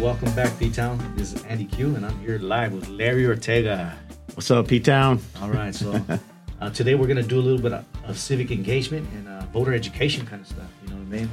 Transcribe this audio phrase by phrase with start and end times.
[0.00, 0.98] Welcome back, P Town.
[1.14, 3.94] This is Andy Q, and I'm here live with Larry Ortega.
[4.32, 5.20] What's up, P Town?
[5.42, 6.02] All right, so
[6.62, 9.44] uh, today we're going to do a little bit of, of civic engagement and uh,
[9.52, 10.70] voter education kind of stuff.
[10.82, 11.30] You know what I mean?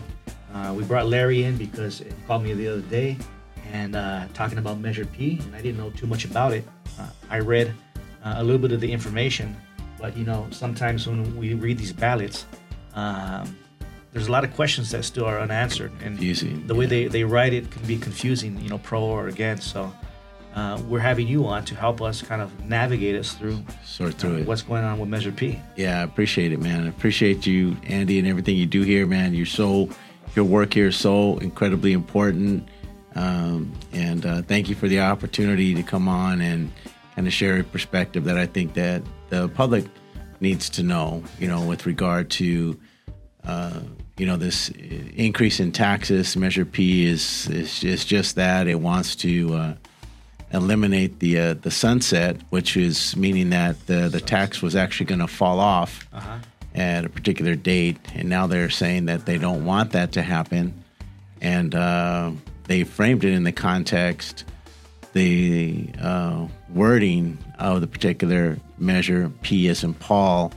[0.54, 3.16] Uh, we brought Larry in because he called me the other day
[3.72, 6.68] and uh, talking about Measure P, and I didn't know too much about it.
[6.99, 7.74] Uh, I read
[8.26, 9.55] uh, a little bit of the information,
[9.98, 12.46] but you know, sometimes when we read these ballots,
[12.96, 13.58] um,
[14.17, 16.89] there's a lot of questions that still are unanswered, and Confusing, the way yeah.
[16.89, 18.59] they, they write it can be confusing.
[18.59, 19.71] You know, pro or against.
[19.71, 19.93] So.
[20.55, 24.38] Uh, we're having you on to help us kind of navigate us through Sort through
[24.38, 24.48] uh, it.
[24.48, 25.62] what's going on with Measure P.
[25.76, 26.85] Yeah, I appreciate it, man.
[26.85, 29.35] I appreciate you, Andy, and everything you do here, man.
[29.35, 29.87] You're so,
[30.35, 32.68] your work here is so incredibly important.
[33.13, 36.71] Um, and uh, thank you for the opportunity to come on and
[37.15, 39.85] kind of share a perspective that I think that the public
[40.40, 42.79] needs to know, you know, with regard to,
[43.46, 43.81] uh,
[44.18, 44.70] you know, this
[45.15, 46.35] increase in taxes.
[46.35, 48.68] Measure P is, is, is just that.
[48.68, 49.74] It wants to, uh,
[50.54, 55.20] eliminate the uh, the sunset, which is meaning that the the tax was actually going
[55.20, 56.37] to fall off Uh-huh.
[56.74, 60.74] at a particular date, and now they're saying that they don't want that to happen,
[61.41, 62.31] and uh,
[62.63, 64.46] they framed it in the context,
[65.12, 70.53] the uh, wording of the particular measure, P as in Paul.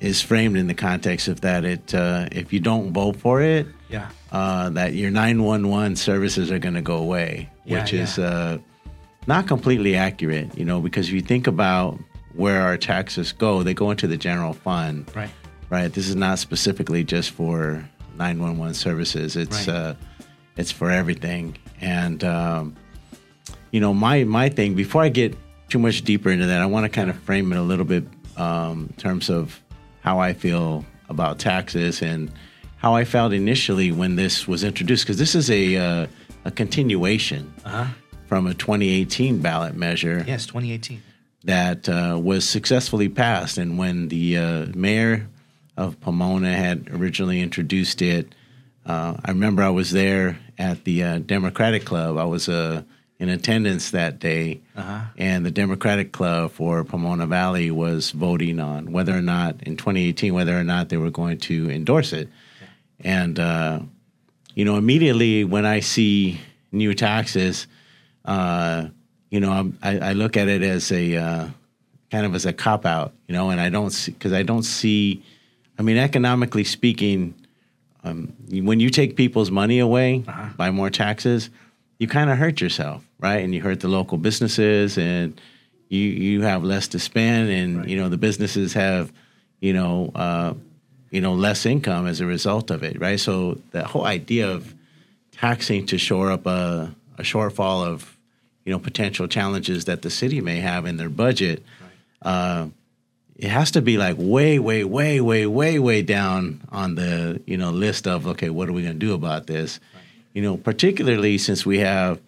[0.00, 3.66] Is framed in the context of that it uh, if you don't vote for it,
[3.90, 4.08] Yeah.
[4.32, 8.24] uh, that your 911 services are going to go away, Yeah, which is yeah.
[8.24, 8.58] uh,
[9.26, 11.98] not completely accurate, you know, because if you think about
[12.34, 15.28] where our taxes go, they go into the general fund, Right.
[15.68, 15.92] right?
[15.92, 17.84] This is not specifically just for
[18.16, 19.36] 911 services.
[19.36, 19.76] It's Right.
[19.76, 19.94] uh,
[20.56, 22.74] it's for everything, and um,
[23.70, 25.36] you know, my my thing before I get
[25.68, 28.04] too much deeper into that, I want to kind of frame it a little bit
[28.38, 29.60] um, in terms of
[30.00, 32.30] how I feel about taxes and
[32.76, 36.06] how I felt initially when this was introduced, because this is a uh,
[36.44, 37.86] a continuation Uh huh.
[38.26, 41.02] from a 2018 ballot measure Yes, 2018.
[41.44, 43.58] that uh, was successfully passed.
[43.58, 45.28] And when the uh, mayor
[45.76, 48.34] of Pomona had originally introduced it,
[48.86, 52.16] uh, I remember I was there at the uh, Democratic Club.
[52.16, 52.82] I was uh,
[53.20, 55.00] in attendance that day, Uh-huh.
[55.18, 60.32] and the Democratic Club for Pomona Valley was voting on whether or not in 2018
[60.34, 62.28] whether or not they were going to endorse it.
[63.04, 63.80] And uh,
[64.54, 66.40] you know, immediately when I see
[66.72, 67.66] new taxes,
[68.24, 68.86] uh,
[69.30, 71.48] you know, I'm, I, I look at it as a uh,
[72.10, 74.64] kind of as a cop out, you know, and I don't see because I don't
[74.64, 75.22] see.
[75.78, 77.34] I mean, economically speaking,
[78.04, 80.24] um, when you take people's money away
[80.56, 81.48] by more taxes,
[81.98, 83.44] you kind of hurt yourself, right?
[83.44, 85.40] And you hurt the local businesses, and
[85.88, 89.12] you you have less to spend, and you know the businesses have,
[89.60, 90.54] you know, uh,
[91.10, 93.20] you know less income as a result of it, right?
[93.20, 94.74] So the whole idea of
[95.32, 98.16] taxing to shore up a, a shortfall of
[98.64, 101.62] you know potential challenges that the city may have in their budget
[102.22, 102.66] uh,
[103.36, 107.56] it has to be like way way way way way way down on the you
[107.56, 109.80] know list of okay what are we going to do about this
[110.34, 112.20] you know particularly since we have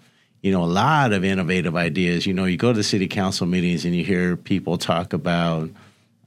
[0.42, 3.46] you know a lot of innovative ideas you know you go to the city council
[3.46, 5.70] meetings and you hear people talk about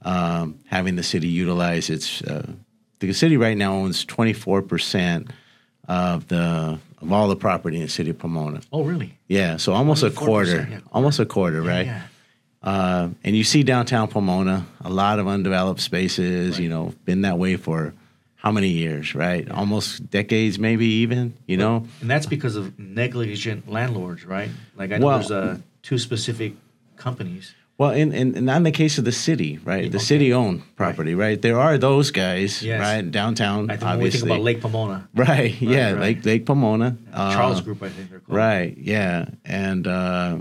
[0.02, 2.50] um, having the city utilize its uh,
[2.98, 5.30] the city right now owns 24%
[5.88, 8.60] of the of all the property in the city of Pomona.
[8.72, 9.18] Oh, really?
[9.28, 11.86] Yeah, so almost a quarter, yeah, almost a quarter, Yeah, right?
[11.86, 12.02] Yeah.
[12.62, 16.58] Uh, and you see downtown Pomona, a lot of undeveloped spaces.
[16.58, 17.92] You know, been that way for
[18.46, 19.50] how many years, right?
[19.50, 21.34] Almost decades, maybe even.
[21.48, 24.50] You know, And that's because of negligent landlords, right?
[24.76, 26.52] Like I know Well- there's uh, two specific
[26.96, 27.54] companies.
[27.76, 29.90] well, in, in, in not in the case of the city, right?
[29.90, 30.04] The Okay.
[30.12, 31.42] city-owned property, right.
[31.42, 32.80] There are those guys, Yes.
[32.80, 33.04] right?
[33.10, 35.52] Downtown, I think obviously, think about Lake Pomona, right?
[35.60, 36.00] yeah, right.
[36.00, 38.38] Lake Lake Pomona, uh, Charles Group, I think they're called.
[38.38, 38.72] Right.
[38.78, 39.26] Yeah.
[39.44, 40.38] And uh,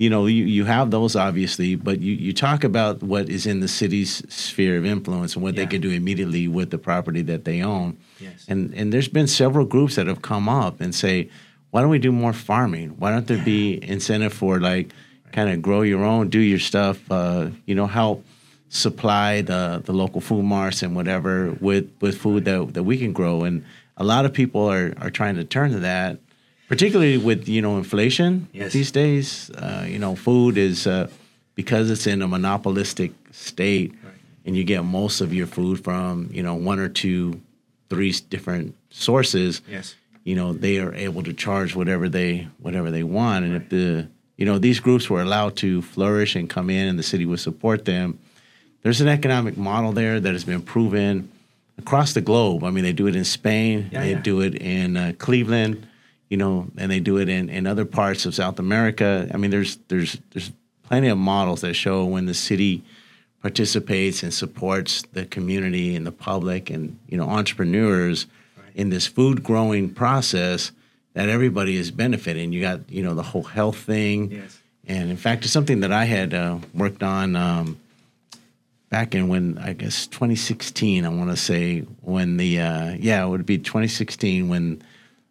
[0.00, 3.60] you know, you, you have those obviously, but you, you talk about what is in
[3.60, 5.68] the city's sphere of influence and what they Yeah.
[5.74, 7.98] can do immediately with the property that they own.
[8.18, 8.46] Yes.
[8.48, 11.28] And and there's been several groups that have come up and say,
[11.70, 12.88] why don't we do more farming?
[12.98, 14.86] Why don't there be incentive for like
[15.32, 18.24] kind of grow your own, do your stuff, uh, you know, help
[18.70, 23.12] supply the the local food marts and whatever with with food that that we can
[23.12, 23.64] grow and
[23.98, 26.18] a lot of people are are trying to turn to that
[26.70, 28.72] particularly with you know inflation Yes.
[28.72, 31.08] these days uh, you know food is uh,
[31.56, 34.14] because it's in a monopolistic state Right.
[34.46, 37.40] and you get most of your food from you know one or two
[37.90, 39.96] three different sources Yes.
[40.28, 44.06] you know they are able to charge whatever they whatever they want and if the
[44.38, 47.40] you know these groups were allowed to flourish and come in and the city would
[47.40, 48.06] support them
[48.82, 51.14] there's an economic model there that has been proven
[51.82, 54.22] across the globe i mean they do it in spain Yeah, they yeah.
[54.30, 55.74] do it in uh, cleveland
[56.30, 59.28] you know, and they do it in, in other parts of South America.
[59.34, 60.50] I mean, there's there's there's
[60.84, 62.82] plenty of models that show when the city
[63.42, 68.26] participates and supports the community and the public and you know entrepreneurs
[68.74, 70.70] in this food growing process
[71.14, 72.52] that everybody is benefiting.
[72.52, 74.58] You got you know the whole health thing, Yes.
[74.86, 77.80] and in fact, it's something that I had uh, worked on um,
[78.88, 81.04] back in when I guess 2016.
[81.04, 84.82] I want to say when the uh, yeah it would be 2016 when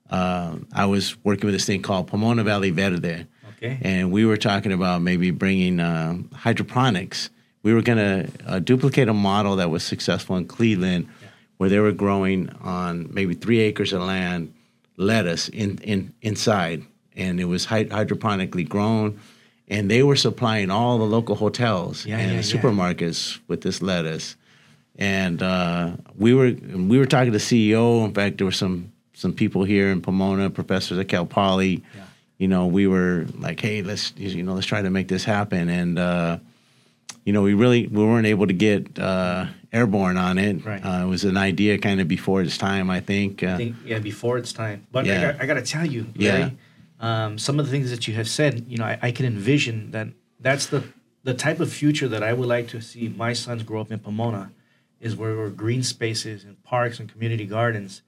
[0.10, 3.26] uh, I was working with this thing called Pomona Valley Verde
[3.58, 3.78] Okay.
[3.82, 7.30] and we were talking about maybe bringing uh, hydroponics.
[7.62, 11.10] We were going to uh, duplicate a model that was successful in Cleveland,
[11.58, 14.54] where they were growing on maybe three acres of land
[14.96, 16.84] lettuce in, in inside,
[17.18, 19.20] and it was hy- hydroponically grown,
[19.68, 22.42] and they were supplying all the local hotels Yeah, and yeah, yeah.
[22.42, 24.38] supermarkets with this lettuce.
[24.98, 28.06] And uh, we were we were talking to the CEO.
[28.06, 32.04] In fact, there were some some people here in Pomona, professors at Cal Poly Yeah.
[32.38, 35.68] you know, we were like, hey, let's you know, let's try to make this happen.
[35.70, 36.40] And uh,
[37.26, 40.66] you know, we really we weren't able to get uh, airborne on it.
[40.66, 40.80] Right.
[40.84, 43.44] Uh, it was an idea kind of before its time, I think.
[43.44, 44.88] Uh, I think yeah, before it's time.
[44.92, 45.22] But I, Yeah.
[45.34, 46.52] got, I got to tell you, Yeah.
[47.02, 49.92] Um, some of the things that you have said, you know, I, I can envision
[49.92, 50.08] that
[50.40, 50.84] that's the
[51.24, 54.00] the type of future that I would like to see my sons grow up in
[54.00, 54.52] Pomona,
[55.02, 58.02] is where, where green spaces and parks and community gardens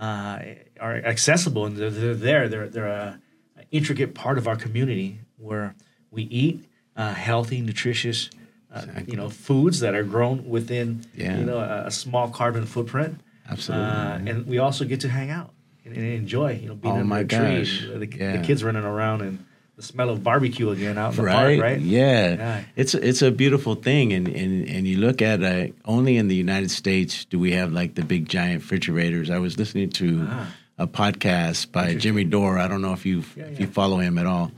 [0.00, 0.38] uh,
[0.80, 2.48] are accessible and they're, they're there.
[2.48, 3.20] They're they're a,
[3.56, 5.74] an intricate part of our community where
[6.10, 6.64] we eat
[6.96, 8.30] uh, healthy, nutritious.
[8.72, 11.38] Uh, you know, foods that are grown within, Yeah.
[11.38, 13.20] you know, a, a small carbon footprint.
[13.48, 13.86] Absolutely.
[13.86, 15.52] Uh, and we also get to hang out
[15.84, 17.84] and, and enjoy, you know, being Oh under my tree, gosh.
[17.84, 18.36] and the, Yeah.
[18.38, 19.44] the kids running around and
[19.76, 21.58] the smell of barbecue again out in the right?
[21.58, 21.80] park, right?
[21.80, 22.34] Yeah.
[22.34, 22.64] Yeah.
[22.76, 26.36] It's it's a beautiful thing, and and and you look at uh, only in the
[26.36, 29.30] United States do we have like the big giant refrigerators.
[29.30, 30.46] I was listening to Ah.
[30.78, 32.58] a podcast by Jimmy Dore.
[32.58, 34.52] I don't know if you Yeah, if you follow him at all,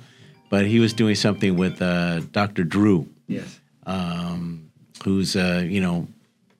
[0.50, 2.64] but he was doing something with uh, Dr.
[2.64, 3.06] Drew.
[3.26, 3.58] Yes.
[3.86, 4.70] um,
[5.04, 6.08] who's a you know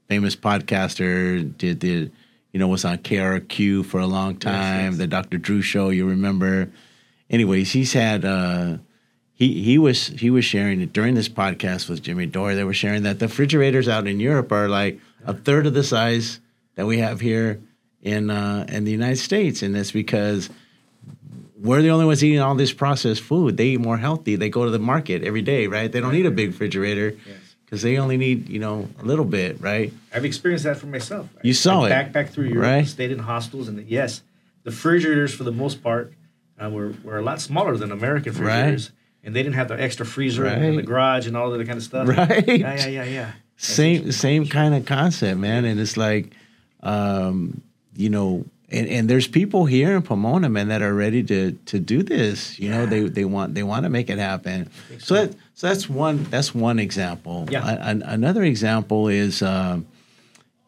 [0.08, 1.56] famous podcaster.
[1.58, 2.10] Did the
[2.52, 4.90] you know was on KROQ for a long time.
[4.92, 4.96] yes.
[4.98, 5.36] The Dr.
[5.38, 6.70] Drew Show, you remember?
[7.30, 8.24] Anyways, he's had.
[8.24, 8.78] Uh,
[9.34, 12.54] he, he was he was sharing it during this podcast with Jimmy Dore.
[12.54, 15.84] They were sharing that the refrigerators out in Europe are like a third of the
[15.84, 16.40] size
[16.76, 17.60] that we have here
[18.02, 20.48] in uh, in the United States, and that's because
[21.60, 23.56] we're the only ones eating all this processed food.
[23.56, 24.36] They eat more healthy.
[24.36, 25.90] They go to the market every day, right?
[25.90, 27.36] They don't need a big refrigerator Yes.
[27.64, 29.92] because they only need you know a little bit, right?
[30.14, 31.28] I've experienced that for myself.
[31.42, 32.86] You saw I it, Backpacked through Europe, right?
[32.86, 34.22] stayed in hostels, and yes,
[34.64, 36.14] the refrigerators for the most part
[36.62, 38.90] uh, were, were a lot smaller than American refrigerators.
[39.24, 41.82] And they didn't have the extra freezer in the garage and all that kind of
[41.82, 42.06] stuff.
[42.06, 42.46] Right.
[42.46, 43.32] Yeah, yeah, yeah, yeah.
[43.56, 45.64] Same same kind of concept, man.
[45.64, 46.32] And it's like,
[46.82, 47.60] um,
[47.96, 51.80] you know, and, and there's people here in Pomona, man, that are ready to to
[51.80, 52.56] do this.
[52.60, 54.70] You know, they they want they want to make it happen.
[54.98, 57.48] So that so that's one that's one example.
[57.50, 57.66] Yeah.
[57.80, 59.42] An- another example is.
[59.42, 59.86] Um,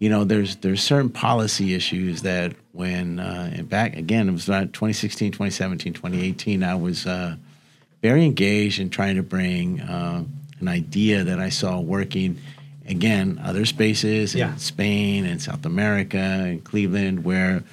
[0.00, 4.48] you know, there's there's certain policy issues that when uh, and back again, it was
[4.48, 6.62] not 2016, 2017, 2018.
[6.62, 7.34] I was uh,
[8.02, 10.22] very engaged in trying to bring uh,
[10.60, 12.38] an idea that I saw working
[12.86, 14.56] again other spaces in Yeah.
[14.56, 17.64] Spain and South America and Cleveland where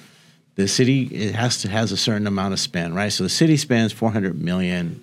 [0.56, 3.12] the city it has to has a certain amount of spend, right?
[3.12, 5.02] So the city spends 400 million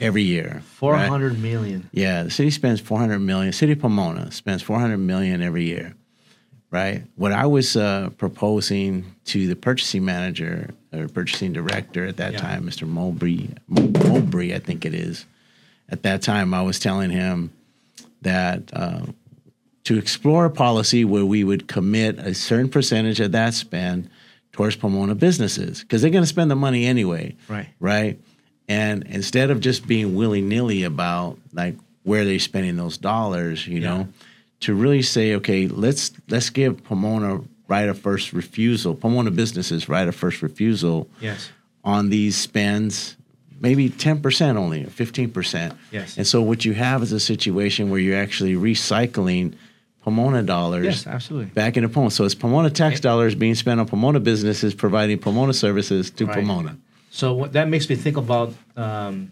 [0.00, 0.62] every year.
[0.64, 1.08] Four right?
[1.08, 1.88] hundred million.
[1.92, 3.52] Yeah, the city spends 400 million.
[3.52, 5.94] City of Pomona spends 400 million every year,
[6.72, 7.02] right?
[7.16, 12.38] What I was uh, proposing to the purchasing manager or purchasing director at that Yeah.
[12.40, 12.88] time, Mr.
[12.88, 15.26] Mowbray, Mowbray, I think it is.
[15.88, 17.52] At that time, I was telling him
[18.22, 19.02] that uh,
[19.84, 24.08] to explore a policy where we would commit a certain percentage of that spend
[24.52, 27.68] towards Pomona businesses because they're going to spend the money anyway Right.
[27.80, 28.18] right?
[28.68, 31.74] And instead of just being willy nilly about like
[32.04, 33.88] where they're spending those dollars, you Yeah.
[33.88, 34.08] know,
[34.62, 40.06] to really say, okay, let's let's give Pomona right of first refusal, Pomona businesses right
[40.08, 41.50] of first refusal Yes.
[41.84, 43.16] on these spends,
[43.60, 45.74] maybe ten percent only, fifteen percent.
[45.90, 46.16] Yes.
[46.16, 49.54] And so what you have is a situation where you're actually recycling
[50.02, 51.46] Pomona dollars Yes, absolutely.
[51.52, 52.10] back into Pomona.
[52.10, 56.34] So it's Pomona tax dollars being spent on Pomona businesses providing Pomona services to Right.
[56.36, 56.76] Pomona.
[57.10, 59.30] So what that makes me think about, um,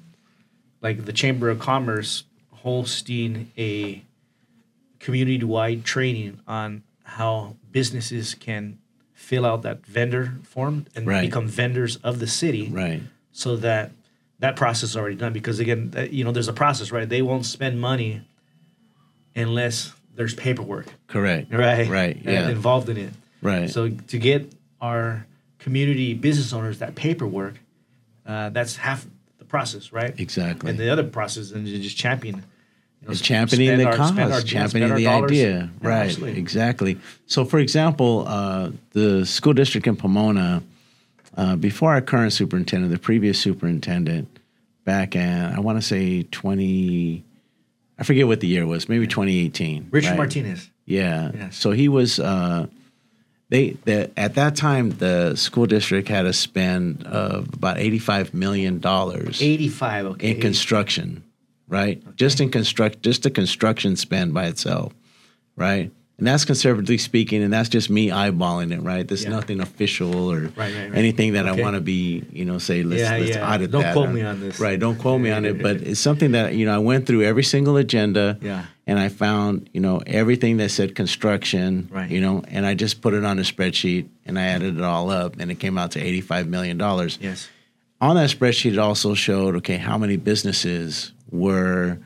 [0.82, 4.02] like the Chamber of Commerce hosting a
[5.00, 8.78] community-wide training on how businesses can
[9.12, 11.22] fill out that vendor form and Right.
[11.22, 13.02] become vendors of the city, Right.
[13.32, 13.92] so that
[14.38, 15.34] that process is already done.
[15.34, 17.06] Because again, that, you know, there's a process, right?
[17.06, 18.22] They won't spend money
[19.36, 21.52] unless there's paperwork, Correct.
[21.52, 21.86] right?
[21.88, 22.18] Right.
[22.24, 22.48] Yeah.
[22.48, 23.10] Involved in it.
[23.42, 23.68] Right.
[23.68, 25.26] So to get our
[25.58, 27.60] community business owners that paperwork,
[28.26, 29.06] uh, that's half
[29.38, 30.18] the process, right?
[30.18, 30.70] Exactly.
[30.70, 32.44] And the other process, and just champion.
[33.02, 35.30] You know, championing the our- cause, our- championing the dollars.
[35.30, 35.70] idea.
[35.82, 36.38] Yeah, right, absolutely.
[36.38, 36.98] exactly.
[37.26, 40.62] So, for example, uh, the school district in Pomona,
[41.36, 44.28] uh, before our current superintendent, the previous superintendent,
[44.84, 47.24] back in, I want to say 20,
[47.98, 49.88] I forget what the year was, maybe 2018.
[49.90, 50.16] Richard right?
[50.18, 50.70] Martinez.
[50.84, 51.30] Yeah.
[51.34, 51.56] Yes.
[51.56, 52.18] So he was.
[52.20, 52.66] Uh,
[53.48, 58.32] they the, at that time the school district had a spend of about eighty five
[58.32, 60.30] million dollars 85, okay.
[60.30, 61.22] in construction,
[61.70, 62.02] right?
[62.16, 64.92] Just in construct, just the construction spend by itself,
[65.56, 65.90] right?
[66.18, 69.08] And that's conservatively speaking, and that's just me eyeballing it, right?
[69.08, 69.30] There's Yeah.
[69.30, 70.90] nothing official or Right, right, right.
[70.94, 71.58] anything that Okay.
[71.58, 73.50] I want to be, you know, say let's Yeah, let's yeah.
[73.54, 73.94] audit Don't that.
[73.94, 74.60] quote or- me on this.
[74.60, 74.78] right?
[74.78, 77.42] Don't quote me on it, but it's something that you know I went through every
[77.44, 78.64] single agenda, Yeah.
[78.86, 82.10] and I found you know everything that said construction, Right.
[82.10, 85.08] you know, and I just put it on a spreadsheet and I added it all
[85.10, 87.48] up, and it came out to eighty five million dollars Yes.
[88.00, 91.98] On that spreadsheet, it also showed okay how many businesses were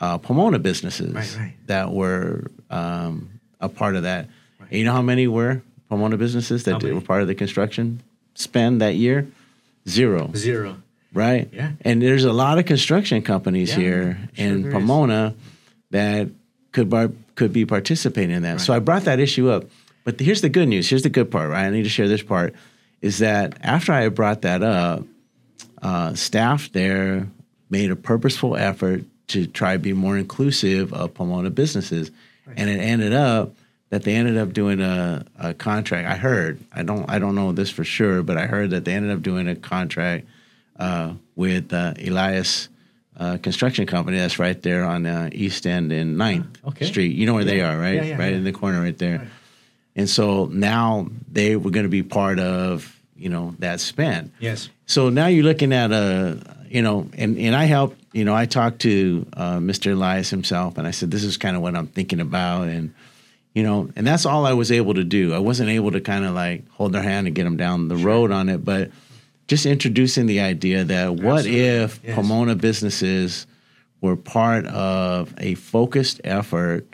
[0.00, 1.54] uh, Pomona businesses Right, right.
[1.66, 3.28] that were um,
[3.60, 4.28] a part of that.
[4.60, 8.00] And you know how many were Pomona businesses that did, were part of the construction
[8.34, 9.26] spend that year?
[9.88, 10.76] Zero, Zero.
[11.12, 11.48] right?
[11.52, 11.72] Yeah.
[11.82, 14.74] And there's a lot of construction companies Yeah, here sure in there is.
[14.74, 15.34] Pomona
[15.90, 16.28] that
[16.72, 18.60] could bar- could be participating in that.
[18.60, 19.64] So I brought that issue up.
[20.04, 20.88] But here's the good news.
[20.88, 21.64] Here's the good part, right?
[21.66, 22.54] I need to share this part.
[23.02, 25.04] Is that after I brought that up,
[25.82, 27.26] uh, staff there
[27.68, 32.10] made a purposeful effort to try to be more inclusive of Pomona businesses,
[32.56, 33.54] and it ended up
[33.90, 36.08] that they ended up doing a, a contract.
[36.08, 38.92] I heard, I don't, I don't know this for sure, but I heard that they
[38.92, 40.26] ended up doing a contract
[40.78, 42.68] uh, with uh, Elias
[43.16, 44.18] uh, Construction Company.
[44.18, 46.86] That's right there on uh, East End and 9th Okay.
[46.86, 47.16] Street.
[47.16, 47.94] You know where they are, right?
[47.96, 48.38] Yeah, yeah, right yeah.
[48.38, 49.28] in the corner, right there.
[49.96, 54.32] And so now they were going to be part of, you know, that spend.
[54.40, 54.70] Yes.
[54.86, 58.46] So now you're looking at a, you know, and, and I helped, you know, I
[58.46, 59.92] talked to uh, Mr.
[59.92, 62.68] Elias himself and I said, this is kind of what I'm thinking about.
[62.68, 62.94] And,
[63.54, 65.34] you know, and that's all I was able to do.
[65.34, 67.96] I wasn't able to kind of like hold their hand and get them down the
[67.96, 68.90] road on it, but
[69.48, 71.60] just introducing the idea that what Absolutely.
[71.60, 72.14] if Yes.
[72.14, 73.46] Pomona businesses
[74.00, 76.86] were part of a focused effort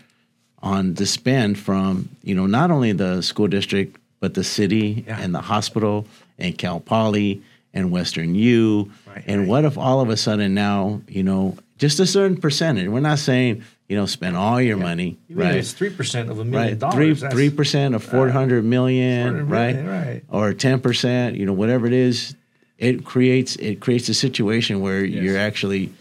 [0.62, 5.20] on the spend from you know not only the school district but the city Yeah.
[5.20, 6.04] and the hospital
[6.36, 7.42] and Cal Poly
[7.72, 9.48] and Western U Right, and right.
[9.48, 13.20] what if all of a sudden now you know just a certain percentage we're not
[13.20, 16.44] saying you know spend all your money Even if right it's three percent of a
[16.44, 17.20] million right dollars.
[17.20, 20.22] three three percent of four hundred million 400 right million, right.
[20.28, 22.34] or ten percent you know whatever it is
[22.78, 25.92] it creates it creates a situation where you're actually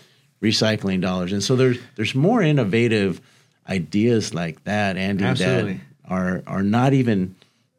[0.41, 3.21] recycling dollars and so there's there's more innovative
[3.69, 5.73] ideas like that Andy Absolutely.
[5.73, 7.35] that are are not even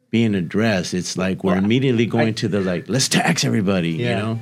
[0.09, 3.91] being addressed it's like we're Well, immediately going I- to the like let's tax everybody
[3.91, 4.39] you know?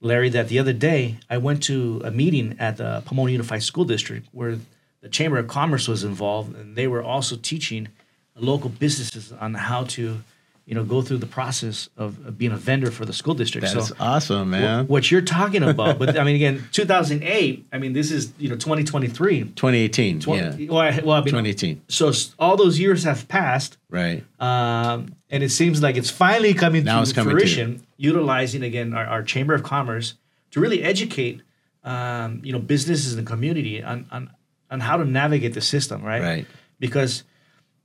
[0.00, 3.84] Larry, that the other day I went to a meeting at the Pomona Unified School
[3.84, 4.58] District where
[5.00, 7.88] the Chamber of Commerce was involved, and they were also teaching
[8.36, 10.22] local businesses on how to,
[10.66, 13.72] you know, go through the process of, of being a vendor for the school district.
[13.72, 17.66] that's so awesome man what, what you're talking about, but I mean, again, 2008.
[17.72, 19.40] I mean, this is you know 2023.
[19.54, 23.78] 2018 Twen- yeah Well, I, well, I mean, 2018 so all those years have passed.
[23.90, 27.40] right Um, and it seems like it's finally coming Now to coming to.
[27.40, 30.14] fruition, utilizing again our, our Chamber of Commerce
[30.50, 31.42] to really educate,
[31.84, 34.30] um, you know, businesses in the community on, on
[34.70, 36.22] on how to navigate the system, right?
[36.22, 36.46] Right.
[36.80, 37.22] Because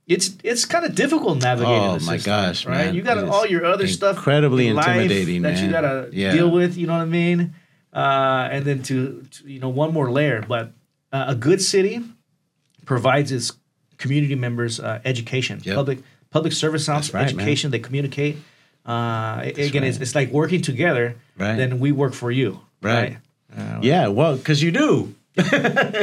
[0.06, 1.80] it's it's kind of difficult navigating.
[1.82, 2.86] Oh, the my system, gosh, right?
[2.86, 2.94] man.
[2.94, 6.32] You got all your other stuff, incredibly in life intimidating, that you got to Yeah.
[6.32, 6.76] deal with.
[6.76, 7.54] You know what I mean?
[7.92, 10.72] Uh, and then to, to you know one more layer, but
[11.12, 12.02] uh, a good city
[12.86, 13.52] provides its
[13.98, 15.74] community members uh, education, Yep.
[15.76, 15.98] public
[16.30, 17.34] public service sounds right, man.
[17.34, 17.70] education.
[17.70, 18.36] They communicate.
[18.84, 20.02] Uh, again, it's, right.
[20.02, 21.14] it's like working together.
[21.38, 21.54] Right.
[21.56, 22.60] Then we work for you.
[22.80, 23.18] Right.
[23.56, 25.14] Uh, Yeah, well, because you do,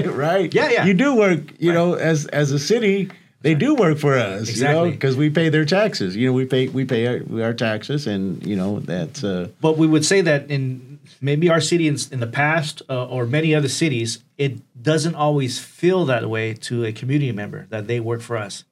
[0.06, 0.53] right?
[0.53, 0.86] Yeah, yeah.
[0.86, 1.39] You do work.
[1.60, 3.10] You know, as as a city,
[3.41, 4.25] they do work for us.
[4.55, 4.91] You know, Exactly.
[4.91, 6.15] because we pay their taxes.
[6.15, 9.77] You know, we pay we pay our, our taxes, and you know that's uh, But
[9.77, 13.55] we would say that in maybe our city in, in the past uh, or many
[13.55, 18.22] other cities, it doesn't always feel that way to a community member that they work
[18.22, 18.63] for us.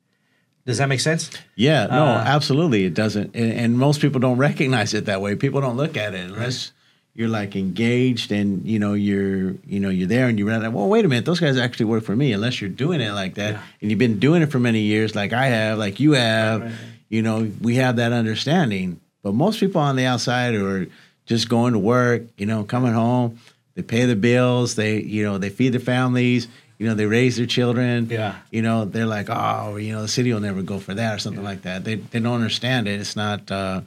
[0.66, 1.30] Does that make sense?
[1.56, 5.34] yeah, no, Uh, absolutely, it doesn't, and, and most people don't recognize it that way.
[5.36, 6.74] People don't look at it unless.
[7.18, 10.88] You're like engaged, and you know you're you know you're there, and you realize, well,
[10.88, 12.32] wait a minute, those guys actually work for me.
[12.32, 13.62] Unless you're doing it like that, Yeah.
[13.82, 16.68] and you've been doing it for many years, like I have, like you have, right,
[16.70, 16.80] right.
[17.10, 19.00] you know, we have that understanding.
[19.24, 20.86] But most people on the outside are
[21.26, 23.40] just going to work, you know, coming home,
[23.74, 26.48] they pay the bills, they, you know, they feed their families,
[26.78, 28.10] you know, they raise their children.
[28.12, 28.36] Yeah.
[28.52, 31.18] You know, they're like, oh, you know, the city will never go for that or
[31.18, 31.84] something like that.
[31.84, 33.02] They they don't understand it.
[33.02, 33.82] It's not uh,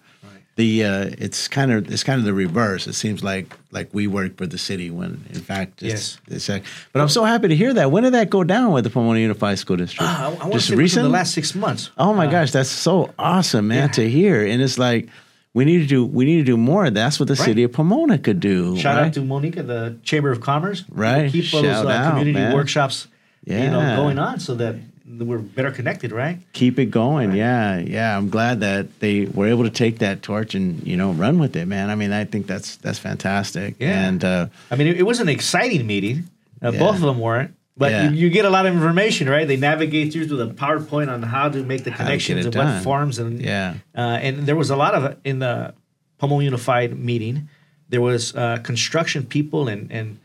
[0.61, 2.87] the uh, it's kind of it's kind of the reverse.
[2.87, 6.49] It seems like like we work for the city when in fact it's, Yes.
[6.51, 7.91] it's but I'm so happy to hear that.
[7.93, 10.03] When did that go down with the Pomona Unified School District?
[10.05, 11.05] Ah, I, I Just recent?
[11.05, 11.91] the last six months.
[11.97, 13.93] Oh my Uh, gosh, that's so awesome, man, yeah.
[13.99, 14.37] to hear.
[14.47, 15.09] And it's like
[15.55, 16.91] we need to do we need to do more.
[16.91, 17.45] That's what the Right.
[17.49, 18.77] city of Pomona could do.
[18.77, 19.07] Shout right?
[19.07, 20.85] out to Monica, the Chamber of Commerce.
[20.91, 21.33] Right.
[21.33, 22.53] Keep those Shout uh, out, community man.
[22.55, 23.09] workshops,
[23.47, 24.75] you know, going on so that
[25.07, 26.39] we're better connected, right?
[26.53, 27.31] keep it going.
[27.31, 27.39] Right.
[27.39, 28.17] Yeah, yeah.
[28.17, 31.57] I'm glad that they were able to take that torch and you know run with
[31.57, 31.91] it, man.
[31.91, 33.75] I mean, I think that's that's fantastic.
[33.79, 34.07] Yeah.
[34.09, 36.29] And uh, I mean, it, it was an exciting meeting.
[36.63, 36.79] Uh, Yeah.
[36.79, 37.55] Both of them weren't.
[37.77, 38.11] But Yeah.
[38.11, 39.49] you, you get a lot of information, right?
[39.49, 42.45] They navigate through to the PowerPoint on how to make the How to get connections
[42.45, 42.75] and done.
[42.75, 45.73] what forms and yeah, Uh, and there was a lot of in the
[46.19, 47.49] Pomona Unified meeting.
[47.89, 50.19] There was uh, construction people and and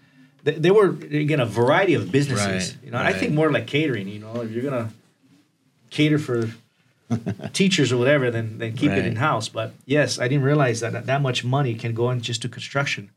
[0.46, 2.74] th- there were again a variety of businesses.
[2.75, 4.08] Right, you know, I think more like catering.
[4.08, 4.92] You know, if you're gonna
[5.90, 6.50] cater for
[7.54, 9.50] teachers or whatever, then then keep it in house.
[9.50, 13.10] But yes, I didn't realize that that much money can go in just to construction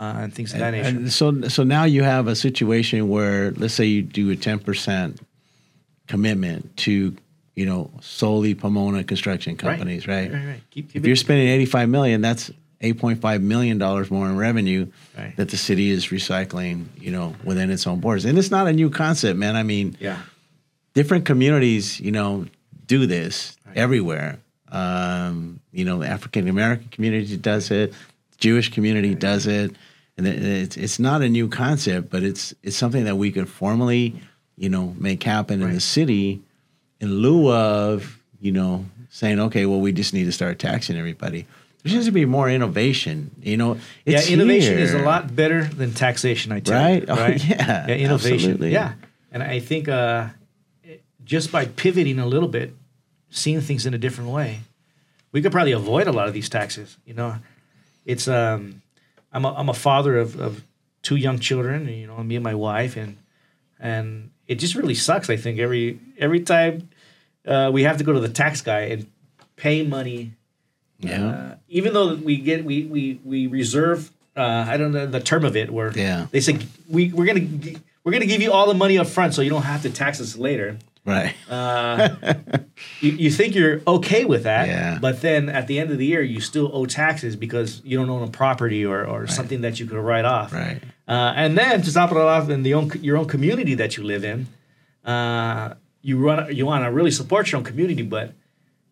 [0.00, 0.88] uh, and things of that nature.
[0.88, 4.58] And so so now you have a situation where let's say you do a ten
[4.58, 5.20] percent
[6.06, 7.14] commitment to
[7.54, 10.32] you know solely Pomona construction companies, right?
[10.32, 10.60] Right, right.
[10.70, 14.10] Keep, keep If it- you're spending eighty five million, that's eight point five million dollars
[14.10, 15.36] more in revenue Right.
[15.36, 18.24] that the city is recycling, you know, within its own borders.
[18.24, 19.56] And it's not a new concept, man.
[19.56, 20.20] I mean, yeah.
[20.94, 22.46] different communities, you know,
[22.86, 24.38] do this everywhere.
[24.70, 27.94] Um, you know, the African American community does it,
[28.38, 29.72] Jewish community does it,
[30.16, 34.14] and it's it's not a new concept, but it's it's something that we could formally,
[34.56, 36.42] you know, make happen in the city,
[37.00, 41.46] in lieu of you know saying, okay, well, we just need to start taxing everybody.
[41.84, 43.30] There needs to be more innovation.
[43.42, 46.50] You know, it's yeah, innovation is a lot better than taxation.
[46.52, 47.02] I tell Right?
[47.02, 47.44] you, Oh, right?
[47.48, 48.34] yeah, yeah, innovation.
[48.34, 48.72] absolutely.
[48.72, 48.94] Yeah,
[49.32, 50.26] and I think uh,
[51.24, 52.74] just by pivoting a little bit,
[53.30, 54.60] seeing things in a different way,
[55.32, 56.96] we could probably avoid a lot of these taxes.
[57.06, 57.36] You know,
[58.04, 58.82] it's um,
[59.32, 60.62] I'm a, I'm a father of, of
[61.02, 61.86] two young children.
[61.88, 63.18] You know, me and my wife, and
[63.78, 65.30] and it just really sucks.
[65.30, 66.88] I think every every time
[67.46, 69.06] uh, we have to go to the tax guy and
[69.56, 70.32] pay money
[71.00, 71.26] Yeah.
[71.28, 75.44] uh, even though we get we we we reserve uh, I don't know the term
[75.44, 76.26] of it where Yeah.
[76.30, 76.58] they say
[76.88, 77.46] we we're gonna
[78.04, 80.20] we're gonna give you all the money up front so you don't have to tax
[80.20, 80.78] us later.
[81.04, 81.34] right.
[81.48, 82.16] Uh,
[83.00, 84.98] you, you think you're okay with that, Yeah.
[85.00, 88.10] but then at the end of the year you still owe taxes because you don't
[88.10, 90.52] own a property or, or something that you could write off.
[90.52, 90.80] Right.
[91.06, 94.02] Uh, and then to top it off, in the own, your own community that you
[94.04, 94.46] live in,
[95.04, 98.32] uh, you run you want to really support your own community, but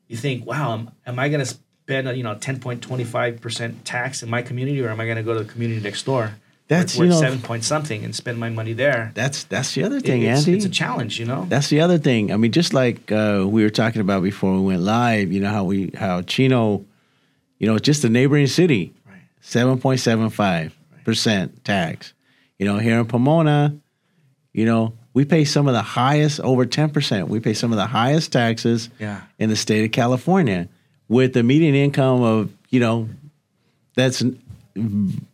[0.08, 1.54] you think, wow, am, am I going to
[1.86, 5.00] spend a, you know ten point twenty five percent tax in my community, or am
[5.00, 6.34] I going to go to the community next door?
[6.68, 9.12] That's, where you know- seven point something and spend my money there.
[9.14, 10.56] That's that's the other It- thing, it's, Andy.
[10.56, 11.46] it's a challenge, you know.
[11.48, 12.32] That's the other thing.
[12.32, 15.50] I mean, just like uh, we were talking about before we went live, you know
[15.50, 16.84] how we how Chino,
[17.60, 19.20] you know, just a neighboring city, Right.
[19.40, 22.12] seven point seven five percent tax.
[22.58, 23.76] You know, here in Pomona,
[24.52, 27.28] you know, we pay some of the highest, over ten percent.
[27.28, 29.20] We pay some of the highest taxes Yeah.
[29.38, 30.68] in the state of California,
[31.08, 33.08] with the median income of you know,
[33.94, 34.22] that's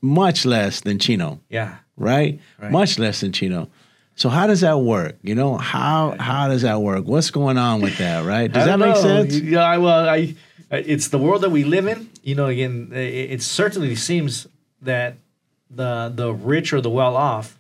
[0.01, 1.77] much less than Chino Yeah.
[1.97, 2.41] right?
[2.61, 2.71] Right.
[2.71, 3.69] Much less than Chino.
[4.15, 5.17] So how does that work?
[5.23, 7.07] You know, how how does that work?
[7.07, 8.53] What's going on with that, right?
[8.53, 9.01] Does that make know.
[9.03, 9.35] sense?
[9.41, 10.35] Yeah, I- well, I,
[10.71, 12.09] it's the world that we live in.
[12.23, 14.47] You know, again, it, it certainly seems
[14.83, 15.17] that
[15.71, 17.59] the the rich or the well off,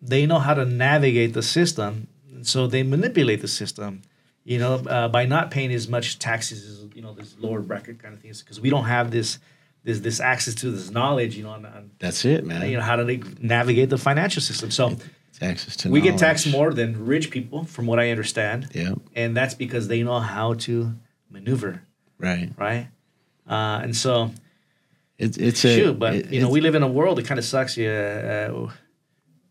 [0.00, 2.06] they know how to navigate the system,
[2.42, 4.02] so they manipulate the system.
[4.44, 7.98] You know, uh, by not paying as much taxes as you know this lower bracket
[8.02, 9.38] kind of things, because we don't have this
[9.84, 11.36] this this access to this knowledge.
[11.36, 12.68] You know, on, on That's it, man.
[12.68, 13.04] you know how to
[13.40, 14.70] navigate the financial system.
[14.70, 14.96] So
[15.28, 18.94] It's access to we get taxed more than rich people, from what I understand Yeah,
[19.14, 20.94] and that's because they know how to
[21.30, 21.82] maneuver,
[22.18, 22.50] right.
[22.58, 22.88] right?
[23.48, 24.32] Uh, and so,
[25.18, 27.38] It's it's a shoot, but it- you know, we live in a world that kind
[27.38, 27.76] of sucks.
[27.76, 28.70] Yeah, uh,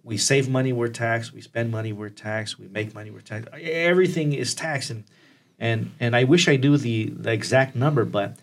[0.03, 1.33] we save money, we're taxed.
[1.33, 2.59] We spend money, we're taxed.
[2.59, 3.49] We make money, we're taxed.
[3.53, 5.03] Everything is taxed, and
[5.59, 8.37] and and I wish I knew the the exact number, but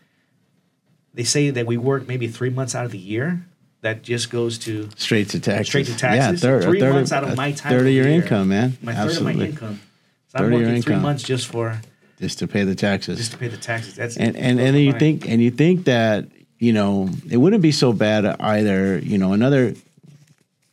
[1.15, 3.45] they say that we work maybe three months out of the year.
[3.81, 5.69] That just goes to straight to taxes.
[5.69, 6.43] straight to taxes.
[6.43, 7.71] Yeah, third, three a third months of, out of my time.
[7.73, 8.23] Third of your year.
[8.23, 8.77] income, man.
[8.83, 9.15] My Absolutely.
[9.15, 9.81] third of my income.
[10.29, 11.81] So Third I'm of your working three months just for
[12.19, 13.19] Just to pay the taxes.
[13.19, 13.95] just to pay the taxes.
[13.95, 14.99] That's and and and you mine.
[14.99, 16.27] think and you think that
[16.59, 19.75] you know it wouldn't be so bad either you know another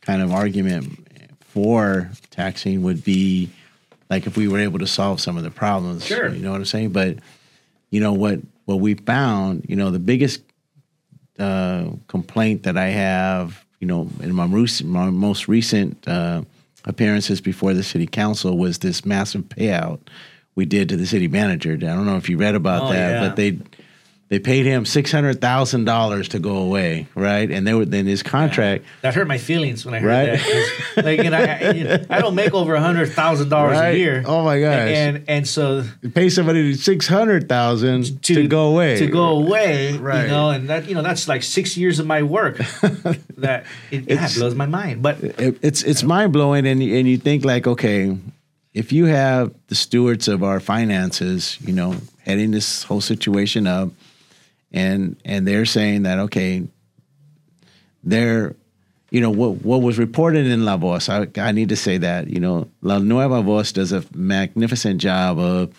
[0.06, 0.98] kind of argument
[1.40, 3.50] for taxing would be
[4.08, 6.32] like if we were able to solve some of the problems Sure.
[6.32, 7.18] you know what i'm saying but
[7.90, 10.42] you know what what we found you know the biggest
[11.38, 16.42] uh, complaint that i have you know in my, rec- my most recent uh,
[16.84, 19.98] appearances before the city council was this massive payout
[20.54, 21.72] we did to the city manager.
[21.74, 23.28] I don't know if you read about Oh, that, yeah.
[23.28, 23.58] but they
[24.28, 27.48] they paid him six hundred thousand dollars to go away, right?
[27.48, 28.84] And they were then his contract.
[29.02, 30.38] That hurt my feelings when I heard Right?
[30.96, 31.04] that.
[31.04, 33.96] Like, you know, I, you know, I don't make over a hundred thousand dollars a
[33.96, 34.24] year.
[34.26, 34.88] Oh my gosh.
[34.90, 35.84] And and so
[36.14, 38.98] Pay somebody six hundred thousand to, go away.
[38.98, 40.22] to go away, Right.
[40.24, 42.56] you know, and that you know that's like six years of my work.
[43.38, 45.02] that it yeah, blows my mind.
[45.02, 48.16] But It- it's it's mind blowing, and and you think like, okay,
[48.74, 53.90] if you have the stewards of our finances, you know, heading this whole situation up,
[54.72, 56.66] and and they're saying that okay,
[58.04, 58.54] they're,
[59.10, 62.28] you know, what what was reported in La Voz, I, I need to say that
[62.28, 65.72] you know, La Nueva Voz does a magnificent job of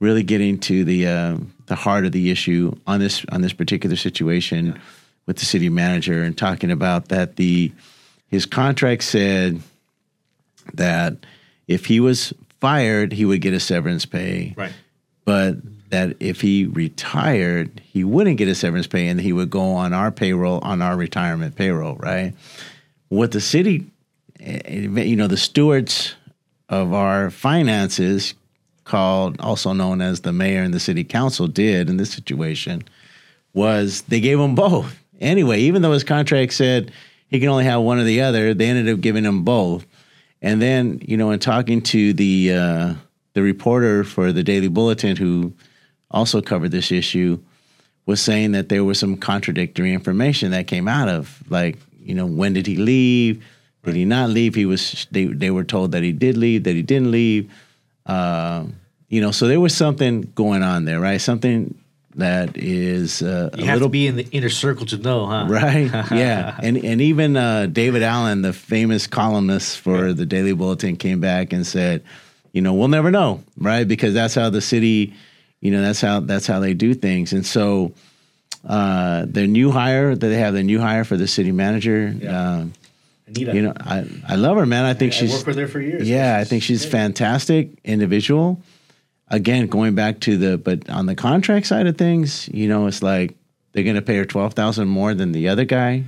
[0.00, 3.96] really getting to the uh, the heart of the issue on this on this particular
[3.96, 4.78] situation
[5.26, 7.72] with the city manager and talking about that the
[8.28, 9.60] his contract said
[10.74, 11.16] that
[11.68, 14.72] if he was fired, he would get a severance pay, right,
[15.24, 15.56] but
[15.94, 19.92] that if he retired, he wouldn't get a severance pay and he would go on
[19.92, 22.34] our payroll, on our retirement payroll, right?
[23.10, 23.86] What the city,
[24.40, 26.16] eh, you know, the stewards
[26.68, 28.34] of our finances,
[28.82, 32.82] called also known as the mayor and the city council, did in this situation
[33.52, 35.00] was they gave him both.
[35.20, 36.90] Anyway, even though his contract said
[37.28, 39.86] he can only have one or the other, they ended up giving him both.
[40.42, 42.94] And then, you know, in talking to the uh,
[43.34, 45.54] the reporter for the Daily Bulletin, who
[46.10, 47.38] also covered this issue,
[48.06, 52.26] was saying that there was some contradictory information that came out of, like, you know,
[52.26, 53.44] when did he leave?
[53.82, 54.54] Did he not leave?
[54.54, 55.06] He was.
[55.10, 57.52] They they were told that he did leave, that he didn't leave.
[58.06, 58.64] Uh,
[59.08, 61.20] you know, so there was something going on there, right?
[61.20, 61.74] Something
[62.16, 65.26] that is uh, you a have little to be in the inner circle to know,
[65.26, 65.46] huh?
[65.48, 70.96] right yeah and and even uh, david allen the famous columnist for the daily bulletin
[70.96, 72.04] came back and said
[72.52, 75.14] you know we'll never know right because that's how the city
[75.64, 77.90] you know that's how that's how they do things and so
[78.66, 82.52] uh, their new hire that they have the new hire for the city manager Yeah.
[82.58, 82.72] um,
[83.26, 85.66] Anita, you know I, I love her man i think I she's worked with her
[85.68, 86.08] for years.
[86.08, 88.60] yeah, I think she's fantastic individual.
[89.28, 93.02] Again, going back to the but on the contract side of things, you know, it's
[93.02, 93.34] like
[93.72, 96.04] they're going to pay her twelve thousand more than the other guy,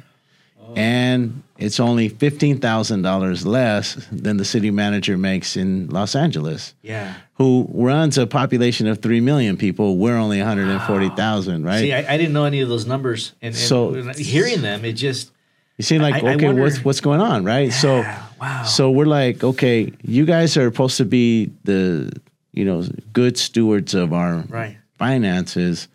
[0.74, 6.74] and it's only fifteen thousand dollars less than the city manager makes in Los Angeles,
[6.82, 7.14] Yeah.
[7.34, 9.96] who runs a population of three million people.
[9.96, 11.80] We're only one hundred and forty thousand, right?
[11.80, 14.94] See, I, I didn't know any of those numbers, and, and So- hearing them, it
[14.94, 15.30] just
[15.78, 17.72] You seem like I- I okay, wonder- what's what's going on, right?
[17.72, 18.04] so,
[18.40, 18.62] wow.
[18.64, 22.10] so we're like, okay, you guys are supposed to be the
[22.52, 24.76] you know good stewards of our right.
[24.98, 25.88] finances,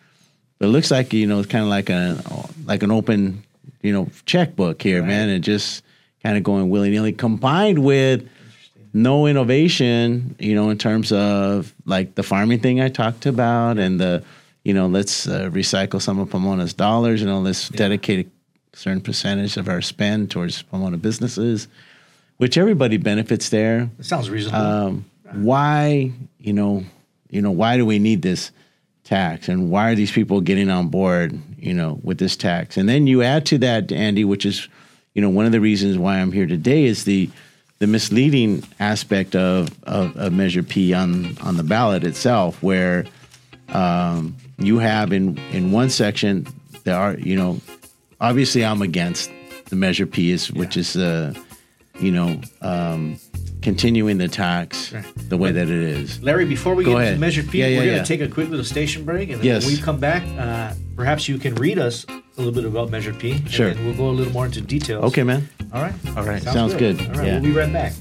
[0.59, 2.17] but it looks like you know it's kind of like a
[2.65, 3.43] like an open
[3.81, 5.83] you know checkbook here, man, and just
[6.23, 8.27] kind of going willy nilly, combined with
[8.93, 13.99] no innovation, you know, in terms of like the farming thing I talked about and
[13.99, 14.23] the
[14.63, 18.27] you know let's uh, recycle some of Pomona's dollars, you know, let's dedicate
[18.73, 21.67] a certain percentage of our spend towards Pomona businesses,
[22.37, 23.89] which everybody benefits there.
[23.99, 24.65] It sounds reasonable.
[24.65, 26.83] um, why you know
[27.29, 28.51] you know why do we need this
[29.05, 32.77] tax and why are these people getting on board you know with this tax.
[32.77, 34.67] And then you add to that andy which is
[35.13, 37.29] you know one of the reasons why i'm here today is the
[37.79, 43.05] the misleading aspect of, of, of measure p on on the ballot itself where
[43.69, 46.47] um, you have in in one section
[46.83, 47.59] there are you know
[48.19, 49.31] obviously i'm against
[49.69, 51.33] the measure p is which is uh
[51.99, 53.17] you know um
[53.61, 55.03] continuing the tax Right.
[55.29, 57.13] the way that it is Larry, before we Go get ahead.
[57.15, 59.29] to Measure P, Yeah, yeah, we're going to take a quick little station break.
[59.29, 59.65] And then Yes.
[59.65, 63.13] when we come back, uh, perhaps you can read us a little bit about Measure
[63.13, 63.31] P.
[63.33, 63.73] And Sure.
[63.73, 65.03] then we'll go a little more into details.
[65.05, 65.93] okay man All right.
[66.17, 66.41] All right.
[66.41, 66.99] Sounds good.
[66.99, 67.27] All right.
[67.27, 67.33] Yeah.
[67.39, 67.93] We'll be right back.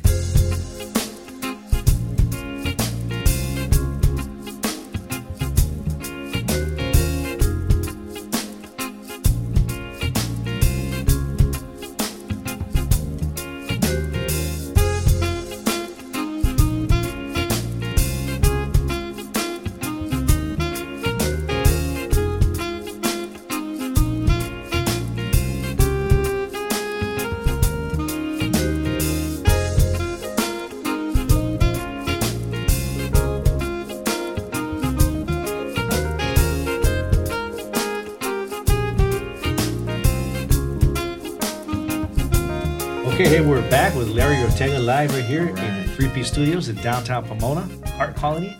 [45.30, 47.68] Here in 3P Studios in downtown Pomona,
[48.00, 48.56] Art Colony.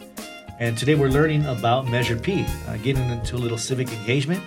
[0.60, 4.40] And today we're learning about Measure P, uh, getting into a little civic engagement.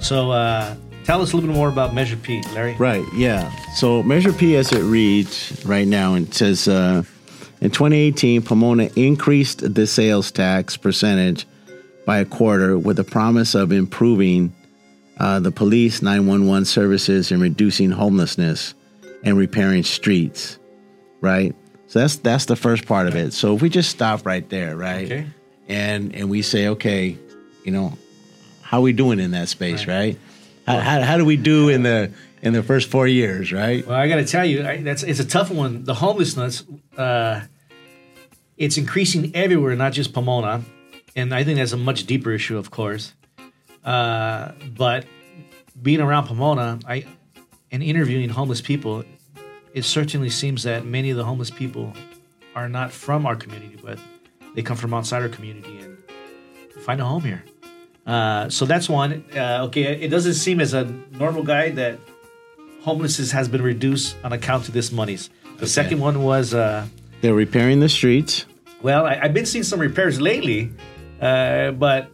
[0.00, 2.74] So uh, tell us a little bit more about Measure P, Larry.
[2.74, 3.04] Right.
[3.14, 3.48] Yeah.
[3.74, 7.04] So Measure P, as it reads right now, it says uh,
[7.60, 11.46] in 2018, Pomona increased the sales tax percentage
[12.04, 14.52] by a quarter with the promise of improving
[15.20, 18.74] uh, the police 911 services and reducing homelessness
[19.22, 20.58] and repairing streets,
[21.22, 21.54] right?
[21.86, 23.32] So that's that's the first part of it.
[23.32, 25.06] So if we just stop right there, right?
[25.06, 25.26] Okay.
[25.68, 27.16] And and we say, okay,
[27.64, 27.96] you know,
[28.60, 30.18] how we doing in that space, right?
[30.66, 33.86] How, how, how do we do in the in the first four years, right?
[33.86, 35.84] Well, I got to tell you, I, that's it's a tough one.
[35.84, 36.64] The homelessness,
[36.96, 37.42] uh,
[38.56, 40.62] it's increasing everywhere, not just Pomona,
[41.14, 43.12] and I think that's a much deeper issue, of course.
[43.84, 45.04] Uh, but
[45.80, 47.04] being around Pomona, I
[47.70, 49.04] and interviewing homeless people,
[49.74, 51.92] it certainly seems that many of the homeless people
[52.54, 53.98] are not from our community, but
[54.54, 55.96] they come from outside our community and
[56.82, 57.44] find a home here.
[58.06, 59.24] Uh, so that's one.
[59.34, 61.98] Uh, okay, it doesn't seem as a normal guy that
[62.82, 65.30] homelessness has been reduced on account of this monies.
[65.58, 66.86] The second one was, uh,
[67.20, 68.46] They're repairing the streets.
[68.82, 70.72] well, I, I've been seeing some repairs lately,
[71.20, 72.10] uh, but